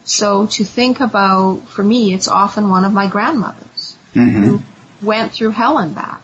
So 0.04 0.46
to 0.46 0.64
think 0.64 1.00
about, 1.00 1.60
for 1.68 1.82
me, 1.82 2.14
it's 2.14 2.28
often 2.28 2.68
one 2.68 2.84
of 2.84 2.92
my 2.92 3.08
grandmothers 3.08 3.96
mm-hmm. 4.12 4.42
who 4.42 4.62
went 5.02 5.32
through 5.32 5.50
hell 5.50 5.78
and 5.78 5.94
back. 5.94 6.22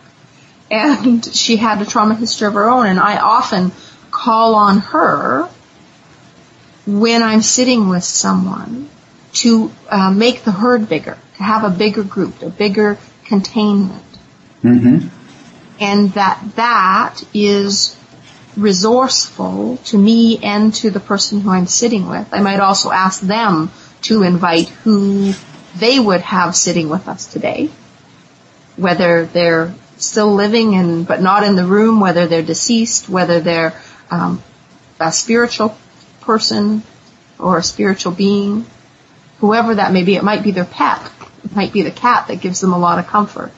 And 0.71 1.25
she 1.25 1.57
had 1.57 1.83
a 1.83 1.87
trauma 1.87 2.15
history 2.15 2.47
of 2.47 2.55
her 2.55 2.69
own 2.69 2.87
and 2.87 3.01
I 3.01 3.19
often 3.19 3.73
call 4.11 4.55
on 4.55 4.79
her 4.79 5.49
when 6.87 7.23
I'm 7.23 7.43
sitting 7.43 7.89
with 7.89 8.05
someone 8.05 8.89
to 9.33 9.71
uh, 9.89 10.11
make 10.11 10.43
the 10.43 10.53
herd 10.53 10.89
bigger, 10.89 11.17
to 11.37 11.43
have 11.43 11.65
a 11.65 11.71
bigger 11.71 12.03
group, 12.03 12.43
a 12.43 12.51
bigger 12.51 12.99
containment. 13.25 14.05
Mm-hmm. 14.63 15.09
And 15.81 16.11
that 16.13 16.43
that 16.57 17.23
is 17.33 17.97
resourceful 18.57 19.79
to 19.79 19.97
me 19.97 20.39
and 20.43 20.75
to 20.75 20.91
the 20.91 21.01
person 21.01 21.41
who 21.41 21.51
I'm 21.51 21.67
sitting 21.67 22.09
with. 22.09 22.29
I 22.33 22.41
might 22.41 22.61
also 22.61 22.91
ask 22.91 23.21
them 23.21 23.71
to 24.03 24.23
invite 24.23 24.69
who 24.69 25.33
they 25.77 25.99
would 25.99 26.21
have 26.21 26.55
sitting 26.55 26.89
with 26.89 27.09
us 27.09 27.33
today. 27.33 27.71
Whether 28.77 29.27
they're 29.27 29.75
still 29.97 30.35
living 30.35 30.75
and 30.75 31.07
but 31.07 31.23
not 31.23 31.45
in 31.45 31.57
the 31.57 31.67
room, 31.67 32.01
whether 32.01 32.27
they're 32.27 32.43
deceased, 32.43 33.09
whether 33.09 33.41
they're 33.41 33.81
um, 34.11 34.43
a 34.99 35.13
spiritual 35.13 35.77
person 36.21 36.83
or 37.39 37.59
a 37.59 37.63
spiritual 37.63 38.13
being, 38.13 38.67
whoever 39.39 39.77
that 39.77 39.93
may 39.93 40.05
be. 40.05 40.17
It 40.17 40.25
might 40.25 40.43
be 40.43 40.51
their 40.51 40.65
pet. 40.65 41.11
It 41.45 41.57
might 41.57 41.73
be 41.73 41.83
the 41.83 41.91
cat 41.91 42.29
that 42.29 42.41
gives 42.41 42.61
them 42.61 42.75
a 42.75 42.79
lot 42.79 42.99
of 42.99 43.07
comfort 43.07 43.53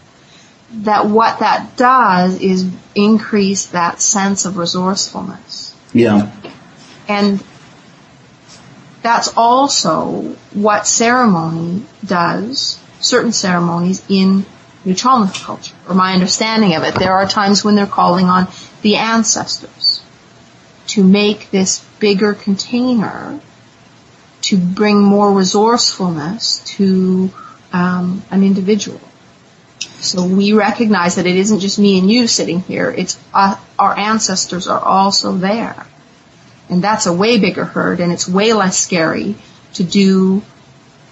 that 0.72 1.06
what 1.06 1.40
that 1.40 1.76
does 1.76 2.40
is 2.40 2.70
increase 2.94 3.66
that 3.66 4.00
sense 4.00 4.44
of 4.44 4.56
resourcefulness. 4.56 5.76
Yeah. 5.92 6.32
And 7.08 7.42
that's 9.02 9.36
also 9.36 10.36
what 10.52 10.86
ceremony 10.86 11.84
does, 12.04 12.78
certain 13.00 13.32
ceremonies 13.32 14.02
in 14.08 14.46
Nuu-chah-nulth 14.84 15.44
culture, 15.44 15.74
or 15.88 15.94
my 15.94 16.14
understanding 16.14 16.74
of 16.74 16.82
it. 16.82 16.94
There 16.96 17.12
are 17.12 17.28
times 17.28 17.64
when 17.64 17.74
they're 17.74 17.86
calling 17.86 18.26
on 18.26 18.48
the 18.82 18.96
ancestors 18.96 20.02
to 20.88 21.04
make 21.04 21.50
this 21.50 21.84
bigger 22.00 22.34
container 22.34 23.40
to 24.42 24.56
bring 24.56 25.00
more 25.00 25.32
resourcefulness 25.32 26.64
to 26.76 27.30
um, 27.72 28.24
an 28.30 28.42
individual. 28.42 29.00
So 30.02 30.26
we 30.26 30.52
recognize 30.52 31.14
that 31.14 31.26
it 31.26 31.36
isn't 31.36 31.60
just 31.60 31.78
me 31.78 31.96
and 31.96 32.10
you 32.10 32.26
sitting 32.26 32.60
here, 32.60 32.90
it's 32.90 33.16
uh, 33.32 33.56
our 33.78 33.96
ancestors 33.96 34.66
are 34.66 34.80
also 34.80 35.32
there. 35.32 35.86
And 36.68 36.82
that's 36.82 37.06
a 37.06 37.12
way 37.12 37.38
bigger 37.38 37.64
herd 37.64 38.00
and 38.00 38.12
it's 38.12 38.28
way 38.28 38.52
less 38.52 38.76
scary 38.76 39.36
to 39.74 39.84
do 39.84 40.42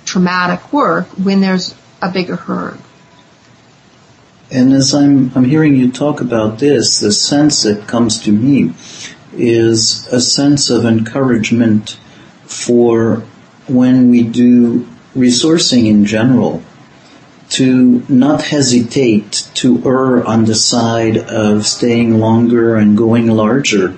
traumatic 0.05 0.72
work 0.72 1.07
when 1.11 1.40
there's 1.40 1.72
a 2.03 2.11
bigger 2.11 2.35
herd. 2.35 2.79
And 4.50 4.72
as 4.72 4.92
I'm, 4.92 5.31
I'm 5.37 5.44
hearing 5.44 5.76
you 5.76 5.92
talk 5.92 6.20
about 6.20 6.59
this, 6.59 6.98
the 6.98 7.12
sense 7.12 7.62
that 7.62 7.87
comes 7.87 8.24
to 8.24 8.33
me 8.33 8.74
is 9.33 10.09
a 10.09 10.20
sense 10.20 10.68
of 10.68 10.85
encouragement 10.85 11.90
for 12.42 13.22
when 13.68 14.11
we 14.11 14.24
do 14.24 14.88
resourcing 15.14 15.87
in 15.87 16.05
general 16.05 16.64
to 17.50 18.02
not 18.08 18.42
hesitate 18.42 19.48
to 19.54 19.82
err 19.84 20.24
on 20.24 20.44
the 20.44 20.54
side 20.54 21.16
of 21.18 21.66
staying 21.66 22.18
longer 22.18 22.76
and 22.76 22.96
going 22.96 23.26
larger 23.26 23.96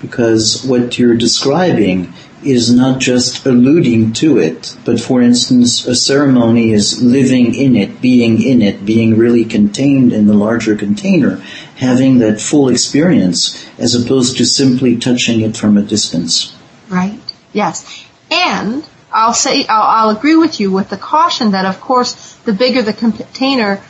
because 0.00 0.64
what 0.64 0.98
you're 0.98 1.16
describing 1.16 2.12
is 2.42 2.72
not 2.72 2.98
just 3.00 3.44
alluding 3.44 4.14
to 4.14 4.38
it, 4.38 4.74
but 4.84 4.98
for 4.98 5.20
instance, 5.20 5.86
a 5.86 5.94
ceremony 5.94 6.70
is 6.70 7.02
living 7.02 7.54
in 7.54 7.76
it, 7.76 8.00
being 8.00 8.42
in 8.42 8.62
it, 8.62 8.84
being 8.84 9.18
really 9.18 9.44
contained 9.44 10.12
in 10.12 10.26
the 10.26 10.32
larger 10.32 10.74
container, 10.74 11.36
having 11.76 12.18
that 12.18 12.40
full 12.40 12.70
experience 12.70 13.66
as 13.78 13.94
opposed 13.94 14.38
to 14.38 14.44
simply 14.46 14.96
touching 14.96 15.40
it 15.42 15.56
from 15.56 15.76
a 15.76 15.82
distance. 15.82 16.56
Right. 16.88 17.20
Yes. 17.52 18.06
And 18.30 18.88
I'll 19.12 19.34
say, 19.34 19.66
I'll, 19.66 20.08
I'll 20.08 20.16
agree 20.16 20.36
with 20.36 20.60
you 20.60 20.70
with 20.70 20.88
the 20.88 20.96
caution 20.96 21.52
that 21.52 21.64
of 21.64 21.80
course 21.80 22.34
the 22.44 22.52
bigger 22.52 22.82
the 22.82 22.92
container, 22.92 23.82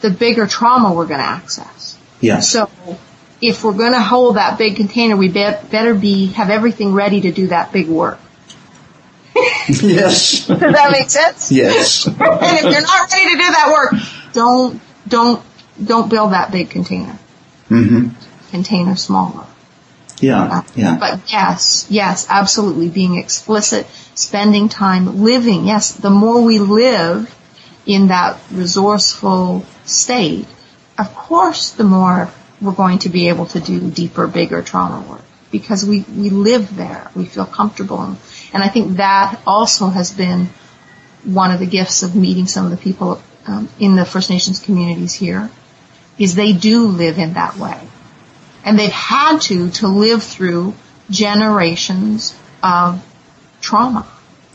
the 0.00 0.10
bigger 0.10 0.46
trauma 0.46 0.92
we're 0.92 1.06
going 1.06 1.20
to 1.20 1.26
access. 1.26 1.98
Yeah. 2.20 2.40
So 2.40 2.70
if 3.40 3.62
we're 3.62 3.74
going 3.74 3.92
to 3.92 4.00
hold 4.00 4.36
that 4.36 4.58
big 4.58 4.76
container, 4.76 5.16
we 5.16 5.28
be- 5.28 5.52
better 5.70 5.94
be, 5.94 6.26
have 6.28 6.50
everything 6.50 6.92
ready 6.92 7.22
to 7.22 7.32
do 7.32 7.48
that 7.48 7.72
big 7.72 7.88
work. 7.88 8.18
yes. 9.68 10.46
Does 10.46 10.58
that 10.58 10.90
make 10.90 11.10
sense? 11.10 11.52
Yes. 11.52 12.06
and 12.06 12.16
if 12.16 12.62
you're 12.62 12.80
not 12.80 13.12
ready 13.12 13.30
to 13.30 13.36
do 13.36 13.50
that 13.50 13.70
work, 13.72 14.00
don't, 14.32 14.80
don't, 15.06 15.42
don't 15.82 16.08
build 16.08 16.32
that 16.32 16.50
big 16.50 16.70
container. 16.70 17.18
Mm-hmm. 17.68 18.08
Container 18.50 18.96
smaller. 18.96 19.46
Yeah, 20.20 20.42
uh, 20.42 20.62
yeah. 20.74 20.96
But 20.98 21.30
yes, 21.30 21.86
yes, 21.90 22.26
absolutely. 22.28 22.88
Being 22.88 23.18
explicit, 23.18 23.86
spending 24.14 24.68
time 24.68 25.22
living. 25.22 25.66
Yes, 25.66 25.92
the 25.92 26.10
more 26.10 26.42
we 26.42 26.58
live 26.58 27.32
in 27.84 28.08
that 28.08 28.40
resourceful 28.50 29.64
state, 29.84 30.46
of 30.98 31.14
course 31.14 31.72
the 31.72 31.84
more 31.84 32.30
we're 32.60 32.72
going 32.72 32.98
to 33.00 33.08
be 33.08 33.28
able 33.28 33.46
to 33.46 33.60
do 33.60 33.90
deeper, 33.90 34.26
bigger 34.26 34.62
trauma 34.62 35.06
work 35.08 35.22
because 35.50 35.84
we, 35.84 36.00
we 36.02 36.30
live 36.30 36.74
there. 36.76 37.10
We 37.14 37.26
feel 37.26 37.46
comfortable. 37.46 38.00
And, 38.00 38.16
and 38.52 38.62
I 38.62 38.68
think 38.68 38.96
that 38.96 39.40
also 39.46 39.88
has 39.88 40.12
been 40.12 40.48
one 41.24 41.50
of 41.50 41.60
the 41.60 41.66
gifts 41.66 42.02
of 42.02 42.14
meeting 42.14 42.46
some 42.46 42.64
of 42.64 42.70
the 42.70 42.76
people 42.76 43.22
um, 43.46 43.68
in 43.78 43.96
the 43.96 44.04
First 44.04 44.30
Nations 44.30 44.60
communities 44.60 45.14
here 45.14 45.50
is 46.18 46.34
they 46.34 46.52
do 46.52 46.86
live 46.86 47.18
in 47.18 47.34
that 47.34 47.56
way. 47.56 47.78
And 48.66 48.78
they've 48.78 48.90
had 48.92 49.38
to, 49.42 49.70
to 49.70 49.88
live 49.88 50.22
through 50.22 50.74
generations 51.08 52.36
of 52.62 53.02
trauma. 53.62 54.06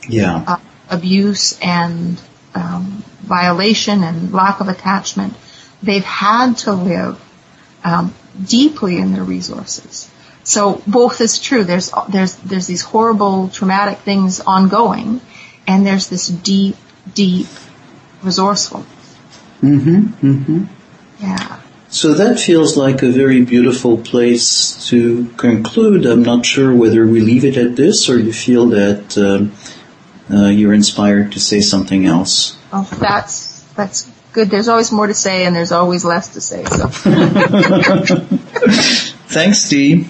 Yeah. 0.07 0.43
Uh, 0.45 0.59
abuse 0.89 1.57
and 1.61 2.21
um, 2.53 3.03
violation 3.21 4.03
and 4.03 4.33
lack 4.33 4.59
of 4.59 4.67
attachment, 4.67 5.33
they've 5.81 6.03
had 6.03 6.57
to 6.59 6.73
live 6.73 7.19
um, 7.83 8.13
deeply 8.45 8.97
in 8.97 9.13
their 9.13 9.23
resources. 9.23 10.11
So 10.43 10.81
both 10.85 11.21
is 11.21 11.39
true. 11.39 11.63
There's 11.63 11.91
there's 12.09 12.35
there's 12.35 12.67
these 12.67 12.81
horrible 12.81 13.49
traumatic 13.49 13.99
things 13.99 14.39
ongoing, 14.39 15.21
and 15.67 15.85
there's 15.85 16.09
this 16.09 16.27
deep, 16.27 16.75
deep 17.13 17.47
resourcefulness. 18.23 19.17
Mm-hmm. 19.61 20.27
Mm-hmm. 20.27 20.65
Yeah. 21.19 21.60
So 21.91 22.13
that 22.13 22.39
feels 22.39 22.77
like 22.77 23.03
a 23.03 23.11
very 23.11 23.43
beautiful 23.43 23.97
place 23.97 24.87
to 24.87 25.27
conclude. 25.35 26.05
I'm 26.05 26.23
not 26.23 26.45
sure 26.45 26.73
whether 26.73 27.05
we 27.05 27.19
leave 27.19 27.43
it 27.43 27.57
at 27.57 27.75
this 27.75 28.09
or 28.09 28.17
you 28.17 28.31
feel 28.31 28.67
that 28.67 29.17
uh, 29.17 29.47
uh, 30.33 30.47
you're 30.47 30.71
inspired 30.71 31.33
to 31.33 31.39
say 31.41 31.59
something 31.59 32.05
else. 32.05 32.57
Oh, 32.71 32.87
that's 32.97 33.63
that's 33.75 34.09
good. 34.31 34.49
There's 34.49 34.69
always 34.69 34.93
more 34.93 35.05
to 35.05 35.13
say, 35.13 35.43
and 35.43 35.53
there's 35.53 35.73
always 35.73 36.05
less 36.05 36.29
to 36.35 36.39
say. 36.39 36.63
So. 36.63 36.87
Thanks, 39.27 39.67
Dee. 39.67 40.07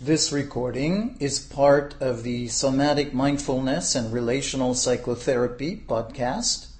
This 0.00 0.32
recording 0.32 1.18
is 1.20 1.38
part 1.38 1.94
of 2.00 2.22
the 2.22 2.48
Somatic 2.48 3.12
Mindfulness 3.12 3.94
and 3.94 4.14
Relational 4.14 4.74
Psychotherapy 4.74 5.84
podcast. 5.86 6.71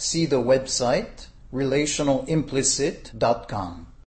See 0.00 0.24
the 0.24 0.40
website 0.40 1.28
relationalimplicit.com. 1.52 3.89